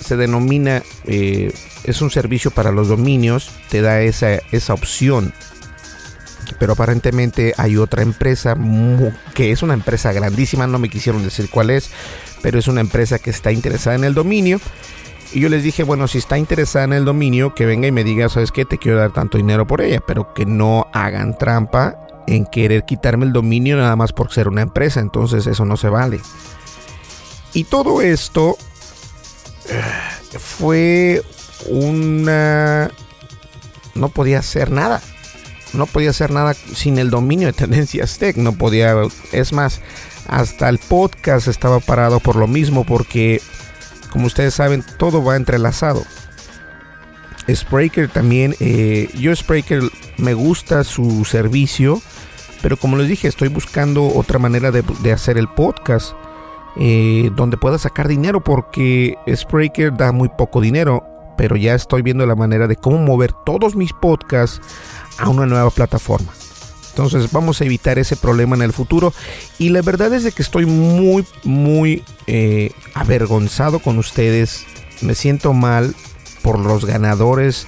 se 0.00 0.16
denomina, 0.16 0.82
eh, 1.04 1.52
es 1.84 2.00
un 2.00 2.10
servicio 2.10 2.50
para 2.50 2.72
los 2.72 2.88
dominios, 2.88 3.50
te 3.68 3.80
da 3.80 4.00
esa, 4.00 4.34
esa 4.52 4.74
opción. 4.74 5.34
Pero 6.58 6.74
aparentemente 6.74 7.52
hay 7.56 7.76
otra 7.76 8.02
empresa 8.02 8.56
que 9.34 9.50
es 9.50 9.62
una 9.62 9.74
empresa 9.74 10.12
grandísima, 10.12 10.66
no 10.66 10.78
me 10.78 10.88
quisieron 10.88 11.22
decir 11.22 11.50
cuál 11.50 11.70
es, 11.70 11.90
pero 12.40 12.58
es 12.58 12.68
una 12.68 12.80
empresa 12.80 13.18
que 13.18 13.30
está 13.30 13.50
interesada 13.50 13.96
en 13.96 14.04
el 14.04 14.14
dominio 14.14 14.60
y 15.32 15.40
yo 15.40 15.48
les 15.48 15.62
dije, 15.62 15.82
bueno, 15.82 16.08
si 16.08 16.18
está 16.18 16.38
interesada 16.38 16.84
en 16.84 16.92
el 16.92 17.04
dominio, 17.04 17.54
que 17.54 17.66
venga 17.66 17.86
y 17.88 17.92
me 17.92 18.04
diga, 18.04 18.28
¿sabes 18.28 18.52
qué? 18.52 18.64
Te 18.64 18.78
quiero 18.78 18.98
dar 18.98 19.12
tanto 19.12 19.38
dinero 19.38 19.66
por 19.66 19.80
ella, 19.80 20.00
pero 20.06 20.32
que 20.34 20.46
no 20.46 20.86
hagan 20.92 21.36
trampa 21.36 21.98
en 22.26 22.46
querer 22.46 22.84
quitarme 22.84 23.26
el 23.26 23.32
dominio 23.32 23.76
nada 23.76 23.96
más 23.96 24.12
por 24.12 24.32
ser 24.32 24.48
una 24.48 24.62
empresa. 24.62 25.00
Entonces 25.00 25.46
eso 25.46 25.64
no 25.64 25.76
se 25.76 25.88
vale. 25.88 26.20
Y 27.52 27.64
todo 27.64 28.02
esto 28.02 28.56
eh, 29.68 30.38
fue 30.38 31.22
una... 31.68 32.90
No 33.94 34.08
podía 34.10 34.40
hacer 34.40 34.70
nada. 34.70 35.00
No 35.72 35.86
podía 35.86 36.10
hacer 36.10 36.30
nada 36.30 36.54
sin 36.54 36.98
el 36.98 37.10
dominio 37.10 37.48
de 37.48 37.52
Tendencias 37.52 38.18
Tech. 38.18 38.36
No 38.36 38.52
podía... 38.52 38.94
Es 39.32 39.52
más, 39.52 39.80
hasta 40.28 40.68
el 40.68 40.78
podcast 40.78 41.48
estaba 41.48 41.80
parado 41.80 42.20
por 42.20 42.36
lo 42.36 42.46
mismo 42.46 42.84
porque 42.84 43.40
como 44.16 44.28
ustedes 44.28 44.54
saben, 44.54 44.82
todo 44.96 45.22
va 45.22 45.36
entrelazado. 45.36 46.02
Spreaker 47.54 48.08
también, 48.08 48.56
eh, 48.60 49.10
yo 49.14 49.36
Spreaker 49.36 49.82
me 50.16 50.32
gusta 50.32 50.84
su 50.84 51.26
servicio, 51.26 52.00
pero 52.62 52.78
como 52.78 52.96
les 52.96 53.08
dije, 53.08 53.28
estoy 53.28 53.48
buscando 53.48 54.06
otra 54.06 54.38
manera 54.38 54.70
de, 54.70 55.12
hacer 55.12 55.36
el 55.36 55.48
podcast 55.48 56.14
eh, 56.80 57.30
donde 57.36 57.58
pueda 57.58 57.76
sacar 57.76 58.08
dinero 58.08 58.42
porque 58.42 59.18
Spreaker 59.30 59.94
da 59.94 60.12
muy 60.12 60.30
poco 60.30 60.62
dinero, 60.62 61.04
pero 61.36 61.54
ya 61.56 61.74
estoy 61.74 62.00
viendo 62.00 62.24
la 62.24 62.36
manera 62.36 62.66
de 62.66 62.76
cómo 62.76 62.96
mover 62.96 63.34
todos 63.44 63.76
mis 63.76 63.92
podcasts 63.92 64.62
a 65.18 65.28
una 65.28 65.44
nueva 65.44 65.68
plataforma. 65.68 66.32
Entonces 66.96 67.30
vamos 67.30 67.60
a 67.60 67.66
evitar 67.66 67.98
ese 67.98 68.16
problema 68.16 68.56
en 68.56 68.62
el 68.62 68.72
futuro. 68.72 69.12
Y 69.58 69.68
la 69.68 69.82
verdad 69.82 70.14
es 70.14 70.24
de 70.24 70.32
que 70.32 70.40
estoy 70.40 70.64
muy, 70.64 71.26
muy 71.44 72.02
eh, 72.26 72.70
avergonzado 72.94 73.80
con 73.80 73.98
ustedes. 73.98 74.64
Me 75.02 75.14
siento 75.14 75.52
mal 75.52 75.94
por 76.40 76.58
los 76.58 76.86
ganadores 76.86 77.66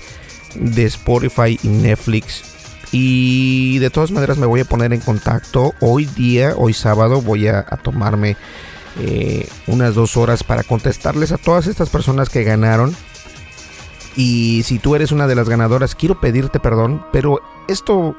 de 0.55 0.87
Spotify 0.87 1.61
y 1.63 1.69
Netflix. 1.69 2.43
Y 2.91 3.79
de 3.81 3.91
todas 3.91 4.13
maneras 4.13 4.39
me 4.39 4.47
voy 4.47 4.61
a 4.61 4.65
poner 4.65 4.95
en 4.95 5.01
contacto. 5.01 5.75
Hoy 5.81 6.07
día, 6.07 6.55
hoy 6.57 6.73
sábado, 6.73 7.21
voy 7.21 7.49
a, 7.49 7.65
tomarme 7.83 8.39
eh, 8.99 9.47
unas 9.67 9.95
dos 9.95 10.17
horas 10.17 10.43
para 10.43 10.63
contestarles 10.63 11.33
a 11.33 11.37
todas 11.37 11.67
estas 11.67 11.91
personas 11.91 12.31
que 12.31 12.45
ganaron. 12.45 12.97
Y 14.17 14.63
si 14.63 14.79
tú 14.79 14.95
eres 14.95 15.13
una 15.13 15.27
de 15.27 15.35
las 15.35 15.51
ganadoras, 15.51 15.95
quiero 15.95 16.19
pedirte 16.19 16.61
perdón, 16.61 17.05
pero 17.13 17.43
esto 17.69 18.17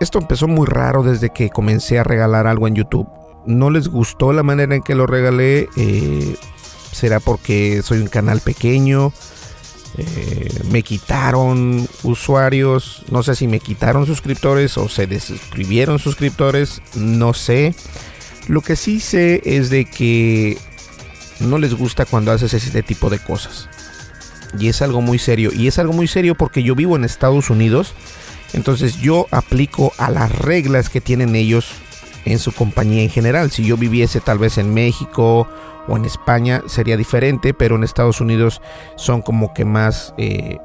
esto 0.00 0.18
empezó 0.18 0.48
muy 0.48 0.66
raro 0.66 1.02
desde 1.02 1.30
que 1.30 1.50
comencé 1.50 1.98
a 1.98 2.04
regalar 2.04 2.46
algo 2.46 2.68
en 2.68 2.74
YouTube. 2.74 3.08
No 3.46 3.70
les 3.70 3.88
gustó 3.88 4.32
la 4.32 4.42
manera 4.42 4.74
en 4.74 4.82
que 4.82 4.94
lo 4.94 5.06
regalé. 5.06 5.68
Eh, 5.76 6.36
será 6.92 7.20
porque 7.20 7.82
soy 7.82 7.98
un 7.98 8.08
canal 8.08 8.40
pequeño. 8.40 9.12
Eh, 9.96 10.60
me 10.70 10.82
quitaron 10.82 11.88
usuarios. 12.02 13.04
No 13.10 13.22
sé 13.22 13.34
si 13.34 13.48
me 13.48 13.58
quitaron 13.58 14.06
suscriptores 14.06 14.78
o 14.78 14.88
se 14.88 15.06
desuscribieron 15.06 15.98
suscriptores. 15.98 16.80
No 16.94 17.34
sé. 17.34 17.74
Lo 18.46 18.60
que 18.60 18.76
sí 18.76 19.00
sé 19.00 19.42
es 19.44 19.70
de 19.70 19.84
que 19.84 20.58
no 21.40 21.58
les 21.58 21.74
gusta 21.74 22.04
cuando 22.04 22.32
haces 22.32 22.54
este 22.54 22.82
tipo 22.82 23.10
de 23.10 23.18
cosas. 23.18 23.68
Y 24.58 24.68
es 24.68 24.80
algo 24.80 25.00
muy 25.00 25.18
serio. 25.18 25.50
Y 25.52 25.66
es 25.66 25.78
algo 25.78 25.92
muy 25.92 26.06
serio 26.06 26.34
porque 26.34 26.62
yo 26.62 26.74
vivo 26.74 26.96
en 26.96 27.04
Estados 27.04 27.50
Unidos 27.50 27.94
entonces 28.52 28.96
yo 28.96 29.26
aplico 29.30 29.92
a 29.98 30.10
las 30.10 30.32
reglas 30.32 30.88
que 30.88 31.00
tienen 31.00 31.36
ellos 31.36 31.72
en 32.24 32.38
su 32.38 32.52
compañía 32.52 33.02
en 33.02 33.10
general. 33.10 33.50
Si 33.50 33.64
yo 33.64 33.76
viviese 33.76 34.20
tal 34.20 34.38
vez 34.38 34.58
en 34.58 34.72
México 34.72 35.48
o 35.86 35.96
en 35.96 36.04
España 36.04 36.62
sería 36.66 36.96
diferente, 36.96 37.54
pero 37.54 37.76
en 37.76 37.84
Estados 37.84 38.20
Unidos 38.20 38.60
son 38.96 39.22
como 39.22 39.54
que 39.54 39.64
más, 39.64 40.14
eh, 40.18 40.58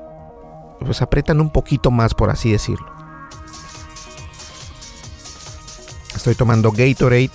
pues 0.80 1.02
apretan 1.02 1.40
un 1.42 1.52
poquito 1.52 1.92
más 1.92 2.14
por 2.14 2.30
así 2.30 2.52
decirlo. 2.52 2.92
Estoy 6.16 6.36
tomando 6.36 6.72
Gatorade 6.72 7.32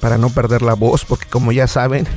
para 0.00 0.18
no 0.18 0.30
perder 0.30 0.62
la 0.62 0.74
voz, 0.74 1.04
porque 1.04 1.26
como 1.26 1.52
ya 1.52 1.68
saben, 1.68 2.08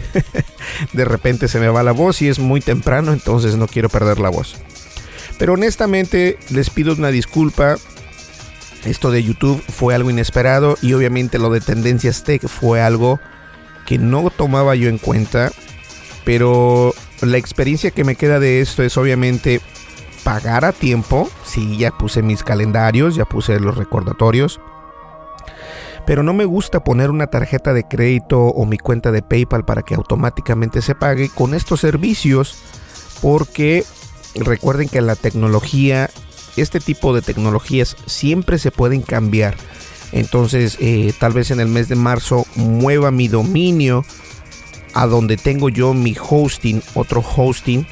de 0.93 1.05
repente 1.05 1.47
se 1.47 1.59
me 1.59 1.67
va 1.67 1.83
la 1.83 1.91
voz 1.91 2.19
y 2.23 2.27
es 2.27 2.39
muy 2.39 2.59
temprano, 2.59 3.13
entonces 3.13 3.55
no 3.55 3.67
quiero 3.67 3.89
perder 3.89 4.19
la 4.19 4.29
voz. 4.29 4.55
Pero 5.37 5.53
honestamente 5.53 6.37
les 6.49 6.69
pido 6.69 6.93
una 6.93 7.09
disculpa. 7.09 7.75
Esto 8.85 9.11
de 9.11 9.23
YouTube 9.23 9.63
fue 9.67 9.95
algo 9.95 10.09
inesperado 10.09 10.77
y 10.81 10.93
obviamente 10.93 11.39
lo 11.39 11.49
de 11.49 11.59
Tendencias 11.59 12.23
Tech 12.23 12.47
fue 12.47 12.81
algo 12.81 13.19
que 13.85 13.97
no 13.97 14.29
tomaba 14.29 14.75
yo 14.75 14.89
en 14.89 14.97
cuenta. 14.97 15.51
Pero 16.23 16.93
la 17.21 17.37
experiencia 17.37 17.91
que 17.91 18.03
me 18.03 18.15
queda 18.15 18.39
de 18.39 18.61
esto 18.61 18.83
es 18.83 18.97
obviamente 18.97 19.61
pagar 20.23 20.65
a 20.65 20.71
tiempo. 20.71 21.29
Sí, 21.43 21.77
ya 21.77 21.91
puse 21.91 22.21
mis 22.21 22.43
calendarios, 22.43 23.15
ya 23.15 23.25
puse 23.25 23.59
los 23.59 23.77
recordatorios. 23.77 24.59
Pero 26.05 26.21
no 26.21 26.33
me 26.33 26.45
gusta 26.45 26.83
poner 26.83 27.09
una 27.09 27.27
tarjeta 27.27 27.73
de 27.73 27.87
crédito 27.87 28.39
o 28.41 28.65
mi 28.65 28.77
cuenta 28.77 29.11
de 29.11 29.23
PayPal 29.23 29.65
para 29.65 29.81
que 29.81 29.95
automáticamente 29.95 30.81
se 30.81 30.95
pague 30.95 31.29
con 31.29 31.53
estos 31.53 31.79
servicios. 31.79 32.57
Porque 33.21 33.83
recuerden 34.35 34.89
que 34.89 35.01
la 35.01 35.15
tecnología, 35.15 36.09
este 36.57 36.79
tipo 36.79 37.13
de 37.13 37.21
tecnologías 37.21 37.95
siempre 38.05 38.57
se 38.59 38.71
pueden 38.71 39.01
cambiar. 39.01 39.55
Entonces, 40.11 40.77
eh, 40.79 41.13
tal 41.19 41.33
vez 41.33 41.51
en 41.51 41.59
el 41.59 41.67
mes 41.67 41.89
de 41.89 41.95
marzo 41.95 42.45
mueva 42.55 43.11
mi 43.11 43.27
dominio 43.27 44.05
a 44.93 45.07
donde 45.07 45.35
tengo 45.35 45.69
yo 45.69 45.93
mi 45.93 46.15
hosting, 46.17 46.81
otro 46.93 47.21
hosting, 47.21 47.85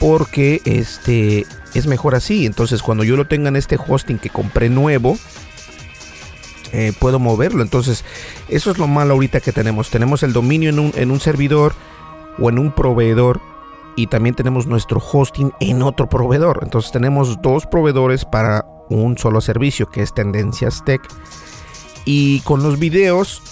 porque 0.00 0.60
este 0.64 1.46
es 1.74 1.86
mejor 1.86 2.14
así. 2.14 2.46
Entonces, 2.46 2.82
cuando 2.82 3.04
yo 3.04 3.16
lo 3.16 3.26
tenga 3.26 3.48
en 3.48 3.56
este 3.56 3.76
hosting 3.76 4.18
que 4.18 4.30
compré 4.30 4.68
nuevo, 4.68 5.16
eh, 6.72 6.92
puedo 6.98 7.18
moverlo. 7.18 7.62
Entonces, 7.62 8.04
eso 8.48 8.70
es 8.70 8.78
lo 8.78 8.86
malo 8.86 9.14
ahorita 9.14 9.40
que 9.40 9.52
tenemos. 9.52 9.90
Tenemos 9.90 10.22
el 10.22 10.32
dominio 10.32 10.70
en 10.70 10.78
un, 10.78 10.92
en 10.96 11.10
un 11.10 11.20
servidor 11.20 11.74
o 12.38 12.48
en 12.48 12.58
un 12.58 12.72
proveedor 12.72 13.40
y 13.98 14.06
también 14.06 14.36
tenemos 14.36 14.68
nuestro 14.68 15.00
hosting 15.00 15.50
en 15.58 15.82
otro 15.82 16.08
proveedor. 16.08 16.60
Entonces, 16.62 16.92
tenemos 16.92 17.42
dos 17.42 17.66
proveedores 17.66 18.24
para 18.24 18.64
un 18.90 19.18
solo 19.18 19.40
servicio 19.40 19.86
que 19.90 20.02
es 20.02 20.14
Tendencias 20.14 20.84
Tech. 20.84 21.00
Y 22.04 22.38
con 22.42 22.62
los 22.62 22.78
videos, 22.78 23.42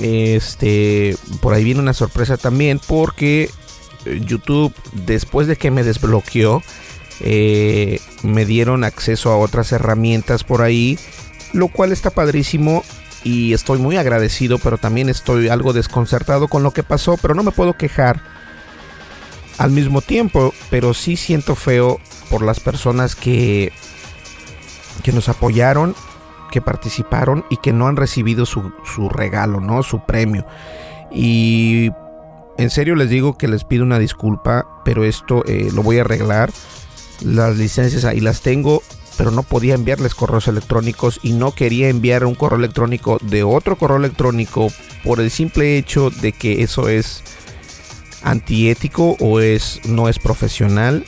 este, 0.00 1.14
por 1.42 1.52
ahí 1.52 1.62
viene 1.62 1.80
una 1.80 1.92
sorpresa 1.92 2.38
también 2.38 2.80
porque 2.88 3.50
eh, 4.06 4.22
YouTube, 4.24 4.72
después 4.94 5.46
de 5.46 5.56
que 5.56 5.70
me 5.70 5.84
desbloqueó, 5.84 6.62
eh, 7.20 8.00
me 8.22 8.46
dieron 8.46 8.84
acceso 8.84 9.30
a 9.30 9.36
otras 9.36 9.72
herramientas 9.72 10.42
por 10.42 10.62
ahí, 10.62 10.98
lo 11.52 11.68
cual 11.68 11.92
está 11.92 12.08
padrísimo 12.08 12.82
y 13.24 13.52
estoy 13.52 13.78
muy 13.78 13.98
agradecido, 13.98 14.58
pero 14.58 14.78
también 14.78 15.10
estoy 15.10 15.50
algo 15.50 15.74
desconcertado 15.74 16.48
con 16.48 16.62
lo 16.62 16.70
que 16.70 16.82
pasó, 16.82 17.18
pero 17.20 17.34
no 17.34 17.42
me 17.42 17.52
puedo 17.52 17.74
quejar 17.74 18.31
al 19.62 19.70
mismo 19.70 20.02
tiempo, 20.02 20.52
pero 20.70 20.92
sí 20.92 21.16
siento 21.16 21.54
feo 21.54 22.00
por 22.30 22.42
las 22.42 22.58
personas 22.58 23.14
que 23.14 23.72
que 25.04 25.12
nos 25.12 25.28
apoyaron, 25.28 25.94
que 26.50 26.60
participaron 26.60 27.44
y 27.48 27.56
que 27.58 27.72
no 27.72 27.86
han 27.86 27.96
recibido 27.96 28.44
su, 28.44 28.72
su 28.84 29.08
regalo, 29.08 29.60
¿no? 29.60 29.82
Su 29.82 30.04
premio. 30.04 30.46
Y 31.12 31.90
en 32.58 32.70
serio 32.70 32.96
les 32.96 33.08
digo 33.08 33.38
que 33.38 33.48
les 33.48 33.64
pido 33.64 33.84
una 33.84 33.98
disculpa, 33.98 34.66
pero 34.84 35.04
esto 35.04 35.44
eh, 35.46 35.70
lo 35.72 35.82
voy 35.82 35.98
a 35.98 36.02
arreglar. 36.02 36.50
Las 37.20 37.56
licencias 37.56 38.04
ahí 38.04 38.20
las 38.20 38.42
tengo, 38.42 38.82
pero 39.16 39.30
no 39.30 39.44
podía 39.44 39.74
enviarles 39.74 40.14
correos 40.14 40.48
electrónicos 40.48 41.20
y 41.22 41.32
no 41.32 41.52
quería 41.52 41.88
enviar 41.88 42.24
un 42.24 42.34
correo 42.34 42.58
electrónico 42.58 43.18
de 43.22 43.44
otro 43.44 43.76
correo 43.76 43.96
electrónico 43.98 44.68
por 45.04 45.20
el 45.20 45.30
simple 45.30 45.78
hecho 45.78 46.10
de 46.10 46.32
que 46.32 46.62
eso 46.62 46.88
es 46.88 47.22
antiético 48.22 49.16
o 49.20 49.40
es 49.40 49.80
no 49.84 50.08
es 50.08 50.18
profesional 50.18 51.04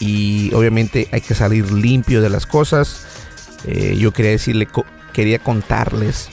y 0.00 0.52
obviamente 0.54 1.08
hay 1.12 1.20
que 1.20 1.34
salir 1.34 1.70
limpio 1.72 2.20
de 2.20 2.30
las 2.30 2.46
cosas. 2.46 3.06
Eh, 3.66 3.96
yo 3.98 4.12
quería 4.12 4.32
decirle, 4.32 4.68
quería 5.12 5.38
contarles 5.38 6.28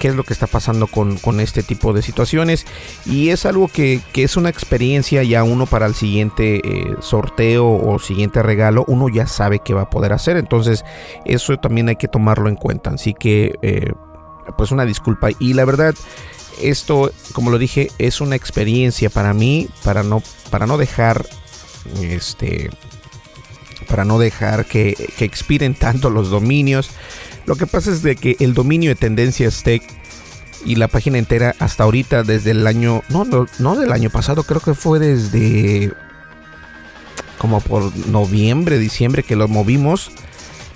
qué 0.00 0.08
es 0.08 0.14
lo 0.14 0.24
que 0.24 0.32
está 0.32 0.46
pasando 0.46 0.86
con, 0.86 1.40
este 1.40 1.62
tipo 1.62 1.92
de 1.92 2.02
situaciones. 2.02 2.66
Y 3.04 3.28
es 3.28 3.46
algo 3.46 3.68
que, 3.68 4.00
es 4.14 4.36
una 4.36 4.48
experiencia 4.48 5.22
ya 5.22 5.44
uno 5.44 5.66
para 5.66 5.86
el 5.86 5.94
siguiente 5.94 6.60
eh, 6.64 6.94
sorteo 7.00 7.68
o 7.70 7.98
siguiente 7.98 8.42
regalo 8.42 8.84
uno 8.88 9.08
ya 9.08 9.26
sabe 9.26 9.60
qué 9.64 9.74
va 9.74 9.82
a 9.82 9.90
poder 9.90 10.12
hacer. 10.12 10.36
Entonces 10.36 10.84
eso 11.24 11.56
también 11.58 11.88
hay 11.88 11.96
que 11.96 12.08
tomarlo 12.08 12.48
en 12.48 12.56
cuenta. 12.56 12.90
Así 12.90 13.12
que 13.12 13.54
eh, 13.62 13.92
pues 14.56 14.72
una 14.72 14.86
disculpa. 14.86 15.28
Y 15.38 15.52
la 15.52 15.64
verdad 15.64 15.94
esto 16.60 17.12
como 17.32 17.50
lo 17.50 17.58
dije 17.58 17.90
es 17.98 18.20
una 18.20 18.36
experiencia 18.36 19.10
para 19.10 19.34
mí 19.34 19.68
para 19.84 20.02
no 20.02 20.22
para 20.50 20.66
no 20.66 20.76
dejar 20.78 21.26
este 22.00 22.70
para 23.88 24.04
no 24.04 24.18
dejar 24.18 24.66
que, 24.66 24.94
que 25.16 25.24
expiren 25.24 25.74
tanto 25.74 26.10
los 26.10 26.30
dominios. 26.30 26.90
Lo 27.46 27.56
que 27.56 27.66
pasa 27.66 27.90
es 27.90 28.02
de 28.02 28.14
que 28.14 28.36
el 28.38 28.54
dominio 28.54 28.90
de 28.90 28.94
Tendencias 28.94 29.64
Tech 29.64 29.82
y 30.64 30.76
la 30.76 30.88
página 30.88 31.18
entera 31.18 31.56
hasta 31.58 31.84
ahorita 31.84 32.22
desde 32.22 32.52
el 32.52 32.66
año 32.66 33.02
no, 33.08 33.24
no 33.24 33.46
no 33.58 33.76
del 33.76 33.92
año 33.92 34.10
pasado 34.10 34.42
creo 34.44 34.60
que 34.60 34.74
fue 34.74 34.98
desde 34.98 35.92
como 37.38 37.60
por 37.60 37.96
noviembre 38.06 38.78
diciembre 38.78 39.22
que 39.22 39.36
lo 39.36 39.48
movimos 39.48 40.12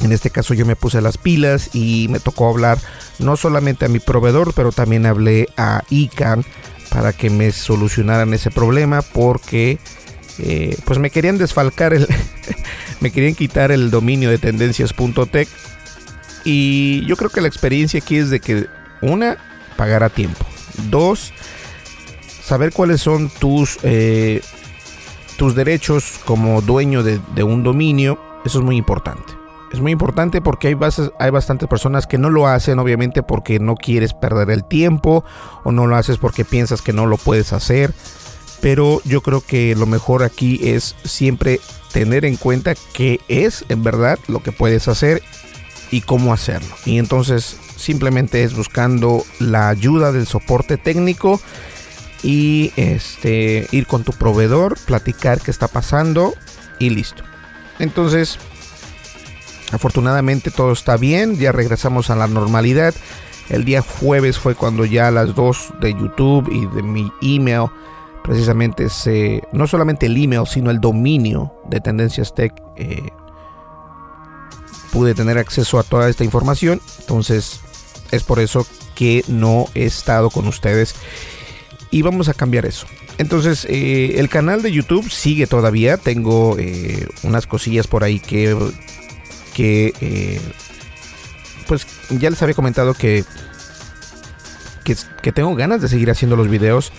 En 0.00 0.12
este 0.12 0.30
caso 0.30 0.54
yo 0.54 0.64
me 0.64 0.76
puse 0.76 1.00
las 1.00 1.18
pilas 1.18 1.70
y 1.74 2.08
me 2.08 2.20
tocó 2.20 2.48
hablar 2.48 2.78
no 3.18 3.36
solamente 3.36 3.84
a 3.84 3.88
mi 3.88 3.98
proveedor, 3.98 4.54
pero 4.54 4.72
también 4.72 5.06
hablé 5.06 5.48
a 5.56 5.82
ICANN 5.90 6.44
para 6.90 7.12
que 7.12 7.30
me 7.30 7.52
solucionaran 7.52 8.32
ese 8.34 8.50
problema 8.50 9.02
porque 9.02 9.78
eh, 10.38 10.76
pues 10.84 10.98
me 10.98 11.10
querían 11.10 11.38
desfalcar 11.38 11.92
el 11.92 12.08
me 13.00 13.12
querían 13.12 13.34
quitar 13.34 13.70
el 13.70 13.90
dominio 13.90 14.30
de 14.30 14.38
tendencias.tech 14.38 15.48
y 16.44 17.04
yo 17.06 17.16
creo 17.16 17.30
que 17.30 17.40
la 17.40 17.48
experiencia 17.48 18.00
aquí 18.00 18.16
es 18.16 18.30
de 18.30 18.40
que 18.40 18.66
una 19.02 19.36
pagar 19.76 20.02
a 20.02 20.10
tiempo. 20.10 20.44
Dos, 20.90 21.32
saber 22.42 22.72
cuáles 22.72 23.00
son 23.00 23.28
tus, 23.28 23.78
eh, 23.82 24.40
tus 25.36 25.54
derechos 25.54 26.20
como 26.24 26.60
dueño 26.62 27.02
de, 27.02 27.42
un 27.42 27.62
dominio. 27.62 28.20
Eso 28.44 28.58
es 28.58 28.64
muy 28.64 28.76
importante. 28.76 29.39
Es 29.72 29.80
muy 29.80 29.92
importante 29.92 30.40
porque 30.40 30.68
hay, 30.68 30.76
hay 31.18 31.30
bastantes 31.30 31.68
personas 31.68 32.06
que 32.06 32.18
no 32.18 32.28
lo 32.28 32.48
hacen, 32.48 32.78
obviamente, 32.78 33.22
porque 33.22 33.60
no 33.60 33.76
quieres 33.76 34.14
perder 34.14 34.50
el 34.50 34.64
tiempo 34.64 35.24
o 35.62 35.70
no 35.70 35.86
lo 35.86 35.96
haces 35.96 36.18
porque 36.18 36.44
piensas 36.44 36.82
que 36.82 36.92
no 36.92 37.06
lo 37.06 37.16
puedes 37.16 37.52
hacer. 37.52 37.94
Pero 38.60 39.00
yo 39.04 39.22
creo 39.22 39.40
que 39.40 39.74
lo 39.76 39.86
mejor 39.86 40.22
aquí 40.22 40.60
es 40.62 40.96
siempre 41.04 41.60
tener 41.92 42.24
en 42.24 42.36
cuenta 42.36 42.74
qué 42.92 43.20
es 43.28 43.64
en 43.68 43.82
verdad 43.82 44.18
lo 44.26 44.42
que 44.42 44.52
puedes 44.52 44.88
hacer 44.88 45.22
y 45.90 46.02
cómo 46.02 46.32
hacerlo. 46.32 46.74
Y 46.84 46.98
entonces 46.98 47.56
simplemente 47.76 48.42
es 48.42 48.54
buscando 48.54 49.24
la 49.38 49.68
ayuda 49.68 50.12
del 50.12 50.26
soporte 50.26 50.76
técnico 50.76 51.40
y 52.22 52.72
este 52.76 53.66
ir 53.70 53.86
con 53.86 54.04
tu 54.04 54.12
proveedor, 54.12 54.78
platicar 54.84 55.40
qué 55.40 55.50
está 55.50 55.68
pasando 55.68 56.34
y 56.78 56.90
listo. 56.90 57.22
Entonces, 57.78 58.38
afortunadamente 59.70 60.50
todo 60.50 60.72
está 60.72 60.96
bien, 60.96 61.36
ya 61.36 61.52
regresamos 61.52 62.10
a 62.10 62.16
la 62.16 62.26
normalidad. 62.26 62.94
El 63.48 63.64
día 63.64 63.82
jueves 63.82 64.38
fue 64.38 64.54
cuando 64.54 64.84
ya 64.84 65.10
las 65.10 65.34
2 65.34 65.74
de 65.80 65.92
YouTube 65.92 66.48
y 66.52 66.66
de 66.74 66.82
mi 66.82 67.12
email 67.20 67.66
precisamente 68.22 68.88
se 68.88 69.42
no 69.52 69.66
solamente 69.66 70.06
el 70.06 70.22
email, 70.22 70.46
sino 70.46 70.70
el 70.70 70.80
dominio 70.80 71.52
de 71.68 71.80
Tendencias 71.80 72.34
Tech 72.34 72.52
eh, 72.76 73.10
pude 74.92 75.14
tener 75.14 75.38
acceso 75.38 75.78
a 75.78 75.82
toda 75.82 76.08
esta 76.08 76.24
información. 76.24 76.80
Entonces, 77.00 77.60
es 78.10 78.22
por 78.22 78.40
eso 78.40 78.66
que 78.94 79.24
no 79.28 79.66
he 79.74 79.84
estado 79.84 80.30
con 80.30 80.46
ustedes 80.46 80.94
y 81.90 82.02
vamos 82.02 82.28
a 82.28 82.34
cambiar 82.34 82.66
eso. 82.66 82.86
Entonces, 83.18 83.66
eh, 83.68 84.14
el 84.16 84.28
canal 84.28 84.62
de 84.62 84.72
YouTube 84.72 85.10
sigue 85.10 85.46
todavía. 85.46 85.96
Tengo 85.96 86.56
eh, 86.58 87.06
unas 87.22 87.46
cosillas 87.46 87.86
por 87.86 88.04
ahí 88.04 88.18
que, 88.18 88.56
que 89.60 89.92
eh, 90.00 90.40
pues 91.68 91.86
ya 92.08 92.30
les 92.30 92.42
había 92.42 92.54
comentado 92.54 92.94
que, 92.94 93.26
que, 94.84 94.96
que, 95.20 95.32
tengo 95.32 95.54
ganas 95.54 95.82
de 95.82 95.88
seguir 95.88 96.10
haciendo 96.10 96.34
los 96.34 96.48
videos. 96.48 96.94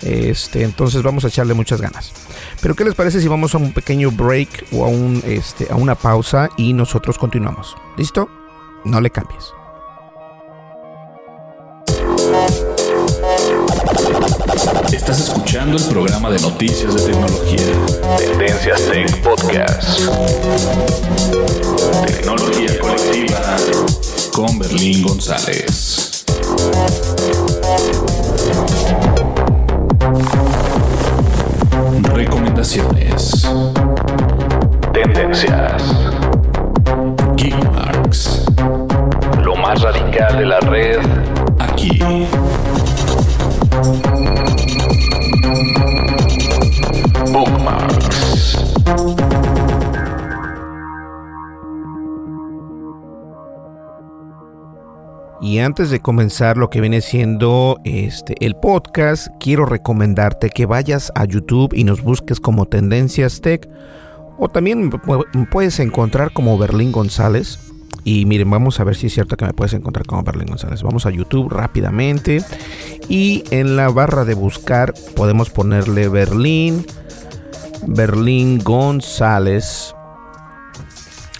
Este, 0.00 0.62
entonces 0.62 1.02
vamos 1.02 1.26
a 1.26 1.28
echarle 1.28 1.52
muchas 1.52 1.82
ganas. 1.82 2.14
Pero 2.62 2.74
¿qué 2.74 2.84
les 2.84 2.94
parece 2.94 3.20
si 3.20 3.28
vamos 3.28 3.54
a 3.54 3.58
un 3.58 3.74
pequeño 3.74 4.10
break 4.10 4.68
o 4.72 4.86
a, 4.86 4.88
un, 4.88 5.22
este, 5.26 5.70
a 5.70 5.74
una 5.74 5.94
pausa 5.94 6.48
y 6.56 6.72
nosotros 6.72 7.18
continuamos? 7.18 7.76
¿Listo? 7.98 8.30
No 8.86 9.02
le 9.02 9.10
cambies. 9.10 9.52
Estás 15.08 15.28
escuchando 15.28 15.76
el 15.76 15.84
programa 15.84 16.30
de 16.30 16.40
noticias 16.40 16.92
de 16.92 17.12
tecnología. 17.12 17.60
Tendencias 18.18 18.90
Tech 18.90 19.22
Podcast. 19.22 20.00
Tecnología 22.08 22.76
colectiva 22.80 23.56
con 24.32 24.58
Berlín 24.58 25.04
González. 25.04 26.24
Recomendaciones. 32.12 33.48
Tendencias. 34.92 35.84
Geekmarks. 37.36 38.44
Lo 39.44 39.54
más 39.54 39.80
radical 39.82 40.36
de 40.36 40.46
la 40.46 40.58
red 40.58 40.98
aquí. 41.60 42.00
Antes 55.60 55.90
de 55.90 56.00
comenzar 56.00 56.56
lo 56.56 56.70
que 56.70 56.80
viene 56.80 57.00
siendo 57.00 57.78
este 57.84 58.34
el 58.44 58.56
podcast, 58.56 59.28
quiero 59.40 59.64
recomendarte 59.64 60.50
que 60.50 60.66
vayas 60.66 61.12
a 61.14 61.24
YouTube 61.24 61.72
y 61.72 61.84
nos 61.84 62.02
busques 62.02 62.40
como 62.40 62.66
Tendencias 62.66 63.40
Tech 63.40 63.68
o 64.38 64.48
también 64.48 64.90
puedes 65.50 65.78
encontrar 65.80 66.32
como 66.32 66.58
Berlín 66.58 66.92
González. 66.92 67.58
Y 68.04 68.26
miren, 68.26 68.50
vamos 68.50 68.78
a 68.80 68.84
ver 68.84 68.96
si 68.96 69.06
es 69.06 69.14
cierto 69.14 69.36
que 69.36 69.46
me 69.46 69.54
puedes 69.54 69.72
encontrar 69.72 70.06
como 70.06 70.22
Berlín 70.22 70.48
González. 70.48 70.82
Vamos 70.82 71.06
a 71.06 71.10
YouTube 71.10 71.48
rápidamente. 71.48 72.44
Y 73.08 73.44
en 73.50 73.76
la 73.76 73.88
barra 73.88 74.24
de 74.24 74.34
buscar 74.34 74.94
podemos 75.14 75.50
ponerle 75.50 76.08
Berlín. 76.08 76.86
Berlín 77.86 78.58
González. 78.58 79.94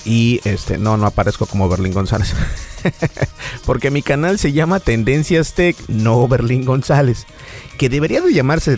Y 0.05 0.41
este, 0.45 0.79
no, 0.79 0.97
no 0.97 1.07
aparezco 1.07 1.47
como 1.47 1.69
Berlín 1.69 1.93
González. 1.93 2.35
Porque 3.67 3.91
mi 3.91 4.03
canal 4.03 4.39
se 4.39 4.53
llama 4.53 4.81
Tendencias 4.81 5.55
Tech, 5.55 5.77
no 5.89 6.27
Berlín 6.29 6.65
González. 6.65 7.27
Que 7.79 7.89
debería 7.89 8.21
de 8.21 8.33
llamarse 8.33 8.77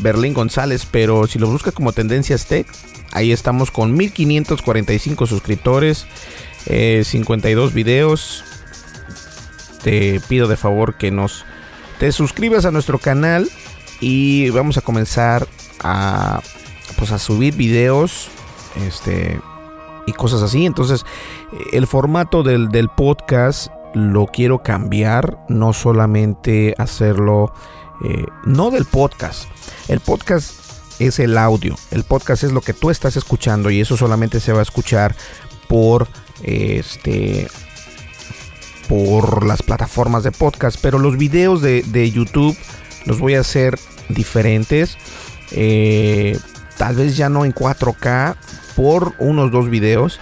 Berlín 0.00 0.34
González, 0.34 0.86
pero 0.90 1.26
si 1.26 1.38
lo 1.38 1.48
busca 1.48 1.72
como 1.72 1.92
Tendencias 1.92 2.46
Tech, 2.46 2.66
ahí 3.12 3.32
estamos 3.32 3.70
con 3.70 3.96
1545 3.96 5.26
suscriptores, 5.26 6.06
52 6.66 7.72
videos. 7.72 8.44
Te 9.82 10.20
pido 10.28 10.46
de 10.48 10.56
favor 10.56 10.96
que 10.96 11.10
nos 11.10 11.44
te 11.98 12.12
suscribas 12.12 12.64
a 12.64 12.70
nuestro 12.70 12.98
canal 12.98 13.48
y 14.00 14.50
vamos 14.50 14.78
a 14.78 14.80
comenzar 14.80 15.46
a 15.82 16.40
pues 16.96 17.12
a 17.12 17.18
subir 17.18 17.54
videos 17.54 18.28
este 18.86 19.40
y 20.06 20.12
cosas 20.12 20.42
así. 20.42 20.66
Entonces 20.66 21.04
el 21.72 21.86
formato 21.86 22.42
del, 22.42 22.68
del 22.68 22.88
podcast 22.88 23.68
lo 23.94 24.26
quiero 24.26 24.62
cambiar 24.62 25.38
no 25.48 25.72
solamente 25.72 26.74
hacerlo 26.78 27.52
eh, 28.04 28.26
no 28.44 28.70
del 28.70 28.84
podcast. 28.84 29.44
El 29.88 30.00
podcast 30.00 30.54
es 30.98 31.18
el 31.18 31.38
audio 31.38 31.76
el 31.92 32.04
podcast 32.04 32.44
es 32.44 32.52
lo 32.52 32.60
que 32.60 32.74
tú 32.74 32.90
estás 32.90 33.16
escuchando 33.16 33.70
y 33.70 33.80
eso 33.80 33.96
solamente 33.96 34.38
se 34.38 34.52
va 34.52 34.58
a 34.58 34.62
escuchar 34.62 35.16
por 35.66 36.08
este 36.42 37.48
por 38.88 39.46
las 39.46 39.62
plataformas 39.62 40.24
de 40.24 40.32
podcast. 40.32 40.78
Pero 40.82 40.98
los 40.98 41.16
videos 41.16 41.62
de, 41.62 41.82
de 41.82 42.10
YouTube 42.10 42.56
los 43.06 43.20
voy 43.20 43.36
a 43.36 43.40
hacer 43.40 43.78
diferentes. 44.08 44.98
Eh, 45.52 46.38
tal 46.76 46.96
vez 46.96 47.16
ya 47.16 47.28
no 47.28 47.44
en 47.44 47.54
4K 47.54 48.36
por 48.80 49.12
unos 49.18 49.50
dos 49.50 49.68
videos 49.68 50.20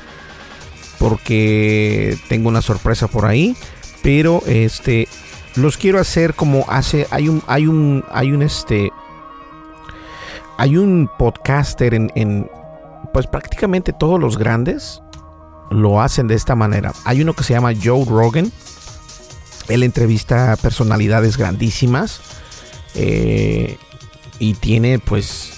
porque 0.99 2.18
tengo 2.29 2.49
una 2.49 2.61
sorpresa 2.61 3.07
por 3.07 3.25
ahí 3.25 3.57
pero 4.03 4.42
este 4.47 5.07
los 5.55 5.77
quiero 5.77 6.01
hacer 6.01 6.35
como 6.35 6.64
hace 6.66 7.07
hay 7.12 7.29
un 7.29 7.40
hay 7.47 7.68
un 7.68 8.05
hay 8.11 8.33
un 8.33 8.42
este 8.42 8.90
hay 10.57 10.77
un 10.77 11.09
podcaster 11.21 11.94
en, 11.94 12.51
pues 13.12 13.29
prácticamente 13.29 13.92
todos 13.92 14.18
los 14.18 14.37
grandes 14.37 15.03
lo 15.71 16.03
hacen 16.03 16.27
de 16.27 16.35
esta 16.35 16.57
manera. 16.57 16.92
Hay 17.05 17.23
uno 17.23 17.35
que 17.35 17.44
se 17.44 17.53
llama 17.53 17.75
Joe 17.81 18.05
Rogan. 18.05 18.51
Él 19.68 19.85
entrevista 19.85 20.53
a 20.53 20.57
personalidades 20.57 21.37
grandísimas 21.37 22.21
eh, 22.97 23.79
y 24.40 24.55
tiene 24.55 24.99
pues 24.99 25.53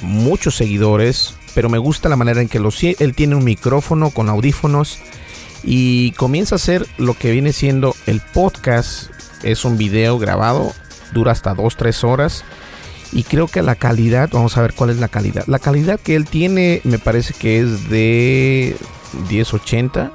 muchos 0.00 0.56
seguidores, 0.56 1.34
pero 1.54 1.68
me 1.68 1.78
gusta 1.78 2.08
la 2.08 2.16
manera 2.16 2.40
en 2.40 2.48
que 2.48 2.60
lo 2.60 2.70
él 2.80 3.14
tiene 3.14 3.34
un 3.34 3.44
micrófono 3.44 4.10
con 4.10 4.28
audífonos 4.28 4.98
y 5.62 6.12
comienza 6.12 6.54
a 6.54 6.56
hacer 6.56 6.86
lo 6.98 7.14
que 7.14 7.32
viene 7.32 7.52
siendo 7.52 7.94
el 8.06 8.20
podcast. 8.20 9.10
Es 9.42 9.64
un 9.64 9.76
video 9.76 10.18
grabado, 10.18 10.72
dura 11.12 11.32
hasta 11.32 11.54
2-3 11.54 12.04
horas. 12.04 12.44
Y 13.12 13.24
creo 13.24 13.48
que 13.48 13.62
la 13.62 13.74
calidad, 13.74 14.28
vamos 14.32 14.56
a 14.56 14.62
ver 14.62 14.74
cuál 14.74 14.90
es 14.90 14.98
la 14.98 15.08
calidad. 15.08 15.44
La 15.46 15.58
calidad 15.58 15.98
que 15.98 16.14
él 16.14 16.26
tiene 16.26 16.80
me 16.84 16.98
parece 16.98 17.34
que 17.34 17.58
es 17.60 17.90
de 17.90 18.76
1080. 19.28 20.12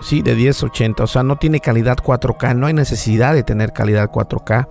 Sí, 0.00 0.22
de 0.22 0.34
1080. 0.34 1.04
O 1.04 1.06
sea, 1.06 1.22
no 1.22 1.36
tiene 1.36 1.60
calidad 1.60 1.98
4K. 1.98 2.56
No 2.56 2.66
hay 2.66 2.74
necesidad 2.74 3.34
de 3.34 3.42
tener 3.42 3.72
calidad 3.72 4.10
4K 4.10 4.66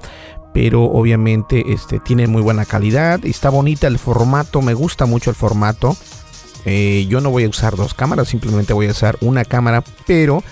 pero 0.53 0.83
obviamente 0.83 1.73
este, 1.73 1.99
tiene 1.99 2.27
muy 2.27 2.41
buena 2.41 2.65
calidad. 2.65 3.25
Está 3.25 3.49
bonita 3.49 3.87
el 3.87 3.97
formato, 3.97 4.61
me 4.61 4.73
gusta 4.73 5.05
mucho 5.05 5.29
el 5.29 5.35
formato. 5.35 5.97
Eh, 6.65 7.05
yo 7.09 7.19
no 7.19 7.29
voy 7.29 7.43
a 7.43 7.49
usar 7.49 7.75
dos 7.75 7.93
cámaras, 7.93 8.29
simplemente 8.29 8.71
voy 8.71 8.87
a 8.87 8.91
usar 8.91 9.17
una 9.19 9.43
cámara, 9.43 9.83
pero 10.07 10.43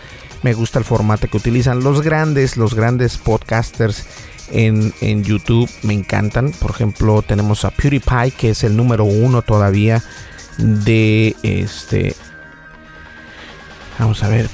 me 0.42 0.54
gusta 0.54 0.80
el 0.80 0.86
formato 0.86 1.28
que 1.28 1.38
utilizan 1.38 1.84
los 1.84 2.02
grandes, 2.02 2.58
los 2.58 2.74
grandes 2.74 3.18
podcasters 3.18 4.06
en, 4.50 4.94
en 5.02 5.24
YouTube, 5.24 5.70
me 5.84 5.94
encantan. 5.94 6.52
Por 6.52 6.72
ejemplo, 6.72 7.22
tenemos 7.22 7.64
a 7.64 7.72
PewDiePie, 7.72 8.32
que 8.32 8.50
es 8.50 8.64
el 8.64 8.76
número 8.76 9.06
uno 9.06 9.42
todavía 9.42 10.04
de 10.58 11.36
este. 11.44 12.16
Vamos 14.00 14.24
a 14.24 14.30
ver. 14.30 14.50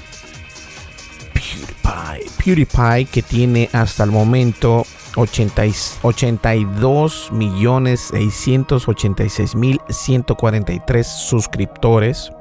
PewDiePie. 1.33 2.29
PewDiePie 2.43 3.05
que 3.05 3.21
tiene 3.21 3.69
hasta 3.73 4.03
el 4.03 4.11
momento 4.11 4.85
82 5.17 7.31
millones 7.31 8.09
686 8.11 9.55
mil 9.55 9.81
143 9.89 11.07
suscriptores. 11.07 12.31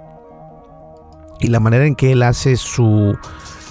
Y 1.40 1.48
la 1.48 1.60
manera 1.60 1.86
en 1.86 1.94
que 1.94 2.12
él 2.12 2.22
hace 2.22 2.56
su 2.56 3.16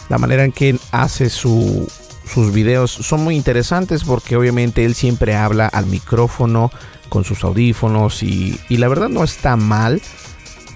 la 0.09 0.17
manera 0.17 0.43
en 0.43 0.51
que 0.51 0.69
él 0.69 0.79
hace 0.91 1.29
su, 1.29 1.87
sus 2.31 2.53
videos 2.53 2.91
son 2.91 3.23
muy 3.23 3.35
interesantes 3.35 4.03
porque 4.03 4.35
obviamente 4.35 4.85
él 4.85 4.95
siempre 4.95 5.35
habla 5.35 5.67
al 5.67 5.87
micrófono 5.87 6.71
con 7.09 7.23
sus 7.23 7.43
audífonos 7.43 8.23
y, 8.23 8.59
y 8.69 8.77
la 8.77 8.87
verdad 8.87 9.09
no 9.09 9.23
está 9.23 9.55
mal. 9.55 10.01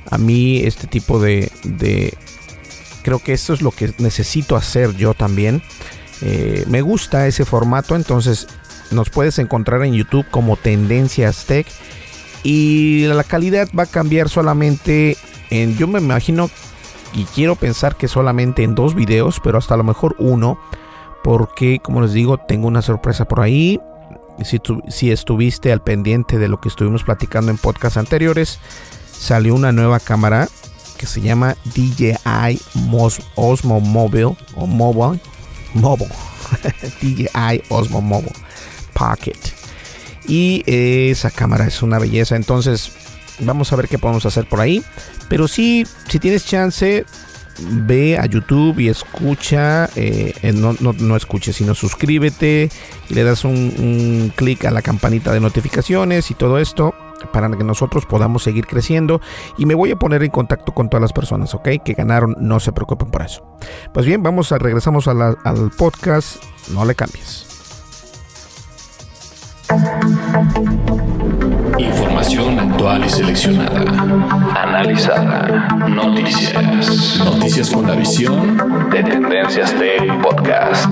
A 0.09 0.17
mí 0.17 0.59
este 0.59 0.87
tipo 0.87 1.19
de, 1.19 1.51
de 1.63 2.17
creo 3.03 3.19
que 3.19 3.33
esto 3.33 3.53
es 3.53 3.61
lo 3.61 3.71
que 3.71 3.93
necesito 3.99 4.55
hacer 4.55 4.95
yo 4.95 5.13
también 5.13 5.61
eh, 6.21 6.65
me 6.67 6.81
gusta 6.81 7.27
ese 7.27 7.45
formato, 7.45 7.95
entonces 7.95 8.47
nos 8.91 9.09
puedes 9.09 9.39
encontrar 9.39 9.83
en 9.83 9.93
YouTube 9.93 10.25
como 10.29 10.57
Tendencias 10.57 11.45
Tech. 11.45 11.67
Y 12.43 13.05
la 13.07 13.23
calidad 13.23 13.67
va 13.77 13.83
a 13.83 13.87
cambiar 13.87 14.29
solamente 14.29 15.17
en, 15.49 15.77
yo 15.77 15.87
me 15.87 15.99
imagino 15.99 16.49
y 17.13 17.25
quiero 17.25 17.55
pensar 17.55 17.95
que 17.95 18.07
solamente 18.07 18.63
en 18.63 18.75
dos 18.75 18.95
videos, 18.95 19.41
pero 19.43 19.57
hasta 19.57 19.73
a 19.73 19.77
lo 19.77 19.83
mejor 19.83 20.15
uno. 20.19 20.59
Porque, 21.23 21.79
como 21.79 22.01
les 22.01 22.13
digo, 22.13 22.37
tengo 22.37 22.67
una 22.67 22.81
sorpresa 22.81 23.27
por 23.27 23.41
ahí. 23.41 23.79
Si, 24.43 24.61
si 24.87 25.11
estuviste 25.11 25.73
al 25.73 25.81
pendiente 25.81 26.37
de 26.37 26.47
lo 26.47 26.61
que 26.61 26.69
estuvimos 26.69 27.03
platicando 27.03 27.51
en 27.51 27.57
podcasts 27.57 27.97
anteriores, 27.97 28.59
salió 29.11 29.53
una 29.53 29.73
nueva 29.73 29.99
cámara 29.99 30.47
que 30.97 31.05
se 31.05 31.19
llama 31.21 31.55
DJI 31.75 32.61
Osmo 33.35 33.79
Mobile 33.81 34.37
o 34.55 34.65
Mobile 34.65 35.19
Mobile. 35.73 36.11
DJI 37.01 37.63
Osmo 37.69 38.01
Mobile 38.01 38.35
Pocket. 38.93 39.37
Y 40.27 40.63
esa 40.65 41.31
cámara 41.31 41.65
es 41.65 41.81
una 41.81 41.99
belleza. 41.99 42.35
Entonces, 42.35 42.91
vamos 43.39 43.71
a 43.73 43.75
ver 43.75 43.87
qué 43.87 43.97
podemos 43.97 44.25
hacer 44.25 44.45
por 44.47 44.61
ahí. 44.61 44.83
Pero 45.27 45.47
sí, 45.47 45.85
si 46.07 46.19
tienes 46.19 46.45
chance, 46.45 47.05
ve 47.59 48.17
a 48.17 48.25
YouTube 48.25 48.79
y 48.79 48.89
escucha, 48.89 49.89
eh, 49.95 50.33
no, 50.55 50.75
no, 50.79 50.93
no 50.93 51.15
escuche, 51.15 51.53
sino 51.53 51.75
suscríbete 51.75 52.69
y 53.09 53.13
le 53.13 53.23
das 53.23 53.43
un, 53.43 53.53
un 53.53 54.33
clic 54.35 54.65
a 54.65 54.71
la 54.71 54.81
campanita 54.81 55.31
de 55.31 55.39
notificaciones 55.39 56.31
y 56.31 56.33
todo 56.33 56.57
esto 56.57 56.95
para 57.31 57.49
que 57.49 57.63
nosotros 57.63 58.05
podamos 58.05 58.43
seguir 58.43 58.67
creciendo 58.67 59.21
y 59.57 59.65
me 59.65 59.75
voy 59.75 59.91
a 59.91 59.95
poner 59.95 60.23
en 60.23 60.31
contacto 60.31 60.73
con 60.73 60.89
todas 60.89 61.01
las 61.01 61.13
personas, 61.13 61.53
¿ok? 61.53 61.69
Que 61.83 61.93
ganaron, 61.93 62.35
no 62.39 62.59
se 62.59 62.71
preocupen 62.71 63.11
por 63.11 63.21
eso. 63.21 63.43
Pues 63.93 64.05
bien, 64.05 64.23
vamos 64.23 64.51
a 64.51 64.57
regresamos 64.57 65.07
a 65.07 65.13
la, 65.13 65.35
al 65.43 65.71
podcast, 65.71 66.43
no 66.73 66.85
le 66.85 66.95
cambies. 66.95 67.49
Información 71.77 72.59
actual 72.59 73.05
y 73.05 73.09
seleccionada. 73.09 73.81
Analizada. 74.55 75.67
Noticias. 75.87 77.19
Noticias 77.23 77.69
con 77.69 77.87
la 77.87 77.93
visión 77.93 78.89
de 78.89 79.03
Tendencias 79.03 79.73
Tech 79.75 80.21
Podcast. 80.21 80.89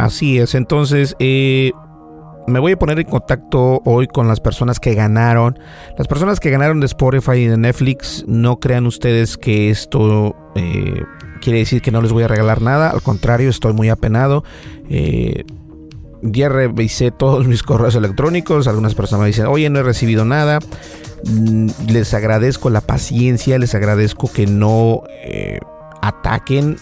Así 0.00 0.38
es, 0.38 0.54
entonces 0.54 1.14
eh, 1.18 1.72
me 2.46 2.58
voy 2.58 2.72
a 2.72 2.78
poner 2.78 2.98
en 2.98 3.06
contacto 3.06 3.82
hoy 3.84 4.06
con 4.06 4.28
las 4.28 4.40
personas 4.40 4.80
que 4.80 4.94
ganaron. 4.94 5.58
Las 5.98 6.08
personas 6.08 6.40
que 6.40 6.48
ganaron 6.48 6.80
de 6.80 6.86
Spotify 6.86 7.32
y 7.32 7.46
de 7.46 7.58
Netflix, 7.58 8.24
no 8.26 8.60
crean 8.60 8.86
ustedes 8.86 9.36
que 9.36 9.68
esto 9.68 10.34
eh, 10.54 11.02
quiere 11.42 11.58
decir 11.58 11.82
que 11.82 11.90
no 11.90 12.00
les 12.00 12.12
voy 12.12 12.22
a 12.22 12.28
regalar 12.28 12.62
nada. 12.62 12.88
Al 12.88 13.02
contrario, 13.02 13.50
estoy 13.50 13.74
muy 13.74 13.90
apenado. 13.90 14.42
Eh, 14.88 15.44
ya 16.22 16.48
revisé 16.48 17.10
todos 17.10 17.46
mis 17.46 17.62
correos 17.62 17.94
electrónicos. 17.94 18.68
Algunas 18.68 18.94
personas 18.94 19.24
me 19.24 19.26
dicen, 19.26 19.46
oye, 19.48 19.68
no 19.68 19.80
he 19.80 19.82
recibido 19.82 20.24
nada. 20.24 20.60
Mm, 21.26 21.68
les 21.88 22.14
agradezco 22.14 22.70
la 22.70 22.80
paciencia, 22.80 23.58
les 23.58 23.74
agradezco 23.74 24.32
que 24.32 24.46
no 24.46 25.02
eh, 25.24 25.58
ataquen 26.00 26.78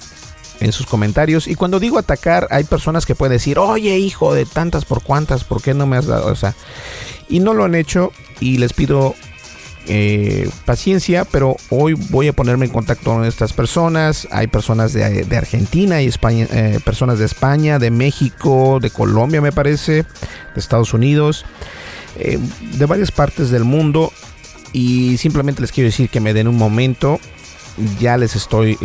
en 0.61 0.73
sus 0.73 0.87
comentarios. 0.87 1.47
Y 1.47 1.55
cuando 1.55 1.81
digo 1.81 1.99
atacar, 1.99 2.49
hay 2.51 2.65
personas 2.65 3.07
que 3.07 3.15
pueden 3.15 3.33
decir, 3.33 3.59
oye, 3.59 3.99
hijo 3.99 4.35
de 4.35 4.47
tantas 4.47 4.85
por 4.85 5.03
cuantas, 5.03 5.45
¿por 5.45 5.63
qué 5.63 5.75
no 5.75 5.87
me 5.87 5.97
has 5.97 6.07
dado? 6.07 6.31
O 6.31 6.37
sea, 6.37 6.55
y 7.29 7.41
no 7.41 7.55
lo 7.55 7.65
han 7.65 7.75
hecho 7.75 8.13
y 8.41 8.59
les 8.59 8.73
pido 8.73 9.15
eh, 9.91 10.51
paciencia, 10.67 11.25
pero 11.25 11.57
hoy 11.71 11.95
voy 11.95 12.29
a 12.29 12.35
ponerme 12.35 12.67
en 12.67 12.73
contacto 12.73 13.13
con 13.13 13.25
estas 13.25 13.53
personas. 13.55 14.29
Hay 14.31 14.47
personas 14.47 14.93
de, 14.93 15.27
Argentina 15.37 16.03
y 16.03 16.07
España, 16.07 16.47
eh, 16.53 16.79
personas 16.85 17.19
de 17.19 17.25
España, 17.25 17.79
de 17.79 17.91
México, 17.91 18.81
de 18.83 18.91
Colombia, 18.91 19.41
me 19.41 19.53
parece, 19.53 20.03
de 20.03 20.07
Estados 20.57 20.93
Unidos, 20.93 21.47
eh, 22.19 22.39
de 22.61 22.87
varias 22.87 23.11
partes 23.13 23.51
del 23.51 23.65
mundo. 23.65 24.13
Y 24.75 25.17
simplemente 25.17 25.63
les 25.63 25.73
quiero 25.73 25.89
decir 25.89 26.11
que 26.11 26.21
me 26.21 26.35
den 26.35 26.49
un 26.49 26.57
momento. 26.57 27.19
Ya 27.99 28.19
les 28.19 28.37
estoy 28.37 28.77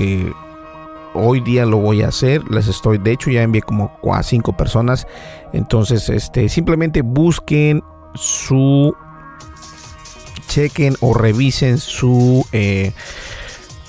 hoy 1.14 1.42
día 1.42 1.66
lo 1.66 1.78
voy 1.78 2.02
a 2.02 2.08
hacer. 2.10 2.44
Les 2.50 2.68
estoy, 2.68 2.98
de 2.98 3.12
hecho, 3.12 3.30
ya 3.30 3.44
envié 3.44 3.62
como 3.62 3.92
a 4.14 4.24
cinco 4.24 4.56
personas. 4.56 5.08
Entonces, 5.54 6.10
este, 6.10 6.50
simplemente 6.50 7.02
busquen 7.02 7.84
su, 8.16 8.96
chequen 10.48 10.96
o 11.00 11.14
revisen 11.14 11.78
su, 11.78 12.46
eh, 12.52 12.92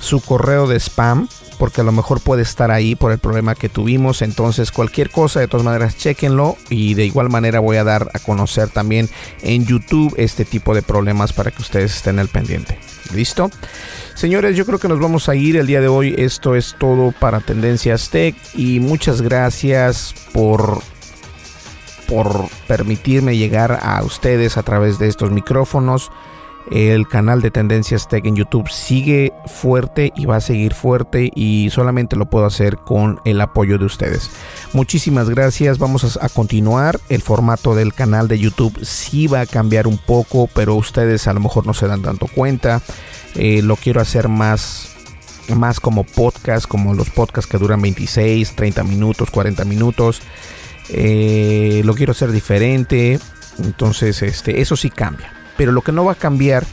su 0.04 0.20
correo 0.20 0.66
de 0.66 0.78
spam. 0.78 1.28
Porque 1.58 1.82
a 1.82 1.84
lo 1.84 1.92
mejor 1.92 2.20
puede 2.20 2.42
estar 2.42 2.70
ahí 2.72 2.96
por 2.96 3.12
el 3.12 3.18
problema 3.18 3.54
que 3.54 3.68
tuvimos. 3.68 4.22
Entonces, 4.22 4.72
cualquier 4.72 5.10
cosa, 5.10 5.38
de 5.38 5.48
todas 5.48 5.64
maneras, 5.64 5.96
chequenlo. 5.96 6.56
Y 6.68 6.94
de 6.94 7.06
igual 7.06 7.30
manera 7.30 7.60
voy 7.60 7.76
a 7.76 7.84
dar 7.84 8.10
a 8.12 8.18
conocer 8.18 8.68
también 8.70 9.08
en 9.42 9.64
YouTube 9.64 10.14
este 10.16 10.44
tipo 10.44 10.74
de 10.74 10.82
problemas 10.82 11.32
para 11.32 11.52
que 11.52 11.62
ustedes 11.62 11.94
estén 11.94 12.18
al 12.18 12.28
pendiente. 12.28 12.78
¿Listo? 13.14 13.50
Señores, 14.14 14.56
yo 14.56 14.66
creo 14.66 14.78
que 14.78 14.88
nos 14.88 15.00
vamos 15.00 15.28
a 15.28 15.34
ir 15.34 15.56
el 15.56 15.66
día 15.66 15.80
de 15.80 15.88
hoy. 15.88 16.14
Esto 16.18 16.54
es 16.54 16.74
todo 16.78 17.12
para 17.12 17.40
Tendencias 17.40 18.10
Tech 18.10 18.34
y 18.54 18.80
muchas 18.80 19.22
gracias 19.22 20.14
por 20.32 20.82
por 22.06 22.48
permitirme 22.66 23.36
llegar 23.36 23.80
a 23.82 24.02
ustedes 24.02 24.56
a 24.56 24.62
través 24.62 24.98
de 24.98 25.08
estos 25.08 25.30
micrófonos. 25.30 26.10
El 26.70 27.06
canal 27.06 27.42
de 27.42 27.50
Tendencias 27.50 28.08
Tech 28.08 28.24
en 28.24 28.36
YouTube 28.36 28.68
sigue 28.70 29.32
fuerte 29.46 30.12
y 30.16 30.24
va 30.24 30.36
a 30.36 30.40
seguir 30.40 30.72
fuerte 30.72 31.30
y 31.34 31.68
solamente 31.70 32.16
lo 32.16 32.26
puedo 32.26 32.46
hacer 32.46 32.78
con 32.78 33.20
el 33.24 33.40
apoyo 33.40 33.76
de 33.76 33.84
ustedes. 33.84 34.30
Muchísimas 34.72 35.28
gracias. 35.28 35.78
Vamos 35.78 36.16
a, 36.20 36.28
continuar. 36.30 36.98
El 37.08 37.20
formato 37.20 37.74
del 37.74 37.92
canal 37.92 38.28
de 38.28 38.38
YouTube 38.38 38.78
sí 38.82 39.26
va 39.26 39.40
a 39.40 39.46
cambiar 39.46 39.86
un 39.86 39.98
poco, 39.98 40.48
pero 40.54 40.74
ustedes 40.74 41.28
a 41.28 41.34
lo 41.34 41.40
mejor 41.40 41.66
no 41.66 41.74
se 41.74 41.86
dan 41.86 42.02
tanto 42.02 42.26
cuenta. 42.28 42.80
Eh, 43.34 43.60
lo 43.62 43.76
quiero 43.76 44.00
hacer 44.00 44.28
más 44.28 44.90
más 45.54 45.78
como 45.78 46.04
podcast, 46.04 46.66
como 46.66 46.94
los 46.94 47.10
podcasts 47.10 47.50
que 47.50 47.58
duran 47.58 47.82
26, 47.82 48.56
30 48.56 48.82
minutos, 48.84 49.30
40 49.30 49.66
minutos. 49.66 50.22
Eh, 50.88 51.82
lo 51.84 51.94
quiero 51.94 52.12
hacer 52.12 52.32
diferente. 52.32 53.18
Entonces, 53.58 54.22
este, 54.22 54.62
eso 54.62 54.76
sí 54.76 54.88
cambia. 54.88 55.33
Pero 55.56 55.72
lo 55.72 55.82
que 55.82 55.92
no 55.92 56.04
va 56.04 56.12
a 56.12 56.16
cambiar 56.16 56.64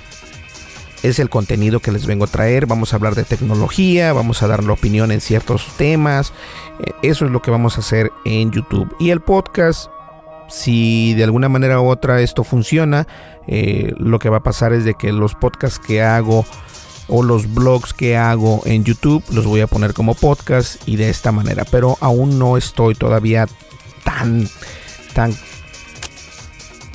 es 1.04 1.20
el 1.20 1.30
contenido 1.30 1.80
que 1.80 1.92
les 1.92 2.06
vengo 2.06 2.26
a 2.26 2.28
traer. 2.28 2.66
Vamos 2.66 2.94
a 2.94 2.98
hablar 2.98 3.16
de 3.16 3.24
tecnología, 3.24 4.14
vamos 4.14 4.44
a 4.44 4.48
dar 4.48 4.64
la 4.64 4.74
opinión 4.74 5.12
en 5.12 5.22
ciertos 5.22 5.66
temas. 5.78 6.34
Eh, 6.80 6.92
eso 7.04 7.26
es 7.26 7.32
lo 7.32 7.42
que 7.42 7.52
vamos 7.52 7.78
a 7.78 7.82
hacer 7.82 8.12
en 8.26 8.52
YouTube. 8.52 8.96
Y 9.00 9.10
el 9.10 9.22
podcast, 9.22 9.90
si 10.50 11.14
de 11.16 11.24
alguna 11.24 11.50
manera 11.50 11.82
u 11.82 11.88
otra 11.88 12.22
esto 12.22 12.44
funciona, 12.44 13.08
eh, 13.48 13.94
lo 13.98 14.20
que 14.20 14.30
va 14.30 14.38
a 14.38 14.44
pasar 14.44 14.74
es 14.74 14.86
de 14.86 14.94
que 14.94 15.12
los 15.12 15.36
podcasts 15.36 15.80
que 15.80 16.02
hago 16.02 16.46
o 17.08 17.24
los 17.24 17.54
blogs 17.54 17.94
que 17.94 18.16
hago 18.16 18.62
en 18.66 18.86
YouTube 18.86 19.24
los 19.32 19.46
voy 19.46 19.62
a 19.62 19.68
poner 19.68 19.94
como 19.94 20.16
podcast 20.16 20.88
y 20.88 20.96
de 20.96 21.10
esta 21.10 21.32
manera. 21.32 21.66
Pero 21.70 21.98
aún 22.00 22.38
no 22.38 22.58
estoy 22.58 22.96
todavía 22.96 23.48
tan, 24.04 24.48
tan 25.14 25.36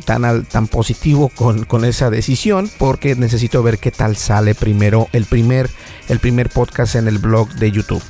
tan, 0.07 0.69
positivo 0.69 1.29
con, 1.29 1.65
con, 1.65 1.85
esa 1.85 2.09
decisión 2.09 2.71
porque 2.79 3.15
necesito 3.17 3.63
ver 3.63 3.79
qué 3.79 3.91
tal 3.91 4.17
sale 4.17 4.55
primero 4.55 5.09
el 5.13 5.27
primer, 5.27 5.69
el 6.09 6.21
primer 6.21 6.49
podcast 6.49 6.95
en 6.95 7.09
el 7.09 7.19
blog 7.19 7.49
de 7.57 7.71
YouTube. 7.71 8.03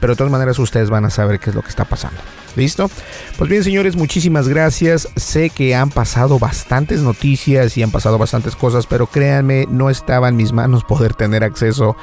Pero 0.00 0.12
de 0.12 0.18
todas 0.18 0.32
maneras 0.32 0.58
ustedes 0.58 0.90
van 0.90 1.06
a 1.06 1.10
saber 1.10 1.40
qué 1.40 1.50
es 1.50 1.56
lo 1.56 1.62
que 1.62 1.70
está 1.70 1.86
pasando. 1.86 2.20
¿Listo? 2.56 2.90
Pues 3.38 3.48
bien, 3.48 3.64
señores, 3.64 3.96
muchísimas 3.96 4.48
gracias. 4.48 5.08
Sé 5.16 5.50
que 5.50 5.74
han 5.74 5.90
pasado 5.90 6.38
bastantes 6.38 7.00
noticias 7.00 7.76
y 7.76 7.82
han 7.82 7.90
pasado 7.90 8.18
bastantes 8.18 8.54
cosas, 8.54 8.86
pero 8.86 9.06
créanme, 9.06 9.66
no 9.68 9.90
estaba 9.90 10.28
en 10.28 10.36
mis 10.36 10.52
manos 10.52 10.84
poder 10.84 11.14
tener 11.14 11.42
acceso 11.42 11.96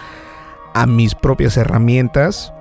a 0.73 0.85
mis 0.87 1.13
propias 1.15 1.57
herramientas. 1.57 2.53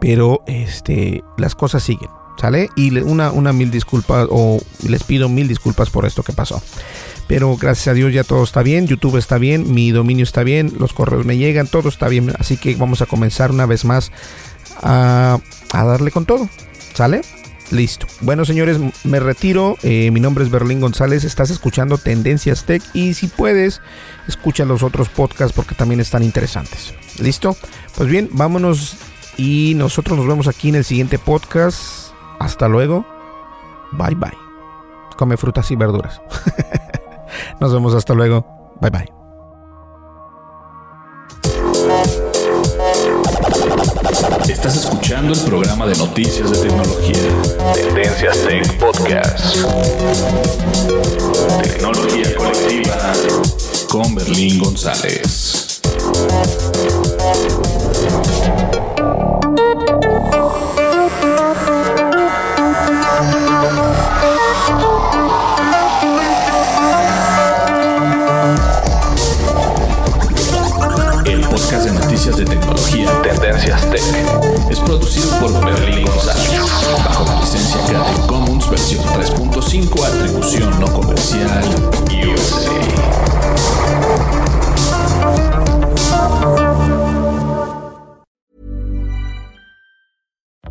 Pero 0.00 0.42
este, 0.46 1.22
las 1.38 1.54
cosas 1.54 1.82
siguen. 1.82 2.10
¿Sale? 2.40 2.68
Y 2.76 2.96
una, 2.98 3.30
una 3.30 3.52
mil 3.52 3.70
disculpas 3.70 4.26
o 4.30 4.60
les 4.86 5.04
pido 5.04 5.28
mil 5.28 5.48
disculpas 5.48 5.90
por 5.90 6.04
esto 6.04 6.22
que 6.22 6.32
pasó. 6.32 6.62
Pero 7.28 7.56
gracias 7.56 7.88
a 7.88 7.94
Dios 7.94 8.12
ya 8.12 8.24
todo 8.24 8.44
está 8.44 8.62
bien, 8.62 8.86
YouTube 8.86 9.16
está 9.16 9.38
bien, 9.38 9.72
mi 9.72 9.90
dominio 9.90 10.22
está 10.22 10.42
bien, 10.42 10.74
los 10.78 10.92
correos 10.92 11.24
me 11.24 11.38
llegan, 11.38 11.66
todo 11.66 11.88
está 11.88 12.08
bien. 12.08 12.32
Así 12.38 12.56
que 12.56 12.76
vamos 12.76 13.02
a 13.02 13.06
comenzar 13.06 13.50
una 13.50 13.66
vez 13.66 13.84
más 13.84 14.12
a, 14.82 15.38
a 15.72 15.84
darle 15.84 16.10
con 16.10 16.26
todo. 16.26 16.48
¿Sale? 16.94 17.22
Listo. 17.70 18.06
Bueno, 18.20 18.44
señores, 18.44 18.78
me 19.04 19.18
retiro. 19.18 19.76
Eh, 19.82 20.10
mi 20.12 20.20
nombre 20.20 20.44
es 20.44 20.50
Berlín 20.50 20.80
González. 20.80 21.24
Estás 21.24 21.50
escuchando 21.50 21.98
Tendencias 21.98 22.64
Tech. 22.64 22.82
Y 22.94 23.14
si 23.14 23.26
puedes, 23.26 23.80
escucha 24.28 24.64
los 24.64 24.82
otros 24.82 25.08
podcasts 25.08 25.52
porque 25.52 25.74
también 25.74 26.00
están 26.00 26.22
interesantes. 26.22 26.94
¿Listo? 27.18 27.56
Pues 27.96 28.08
bien, 28.08 28.28
vámonos. 28.32 28.96
Y 29.36 29.74
nosotros 29.76 30.16
nos 30.16 30.28
vemos 30.28 30.46
aquí 30.46 30.68
en 30.68 30.76
el 30.76 30.84
siguiente 30.84 31.18
podcast. 31.18 32.05
Hasta 32.38 32.68
luego. 32.68 33.04
Bye 33.92 34.14
bye. 34.14 34.36
Come 35.16 35.36
frutas 35.36 35.70
y 35.70 35.76
verduras. 35.76 36.20
Nos 37.60 37.72
vemos 37.72 37.94
hasta 37.94 38.14
luego. 38.14 38.44
Bye 38.80 38.90
bye. 38.90 39.12
Estás 44.48 44.76
escuchando 44.76 45.32
el 45.32 45.40
programa 45.40 45.86
de 45.86 45.96
noticias 45.96 46.50
de 46.50 46.68
tecnología. 46.68 47.16
Tendencias 47.74 48.38
Tech 48.46 48.78
Podcast. 48.78 49.56
Tecnología 51.62 52.34
colectiva 52.36 53.12
con 53.88 54.14
Berlín 54.14 54.58
González. 54.58 55.80
podcast 71.66 71.88
de 71.88 71.92
noticias 71.92 72.36
de 72.36 72.44
tecnología 72.44 73.22
Tendencias 73.22 73.90
Tech. 73.90 74.02
Es 74.70 74.78
producido 74.80 75.28
por 75.40 75.52
Berlín 75.64 76.06
González, 76.06 76.60
bajo 77.04 77.40
licencia 77.40 77.80
Creative 77.86 78.26
Commons 78.28 78.70
versión 78.70 79.04
3.5, 79.04 80.04
atribución 80.04 80.80
no 80.80 80.86
comercial 80.92 81.64
USA. 82.28 82.70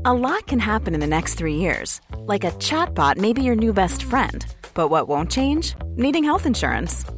A 0.05 0.13
lot 0.13 0.47
can 0.47 0.60
happen 0.60 0.93
in 0.93 1.01
the 1.01 1.08
next 1.08 1.36
three 1.36 1.55
years. 1.55 1.99
Like 2.25 2.45
a 2.45 2.51
chatbot 2.51 3.17
may 3.17 3.34
be 3.34 3.41
your 3.41 3.55
new 3.55 3.73
best 3.73 4.03
friend. 4.03 4.45
But 4.73 4.89
what 4.89 5.10
won't 5.10 5.29
change? 5.29 5.75
Needing 5.97 6.23
health 6.23 6.45
insurance. 6.45 7.05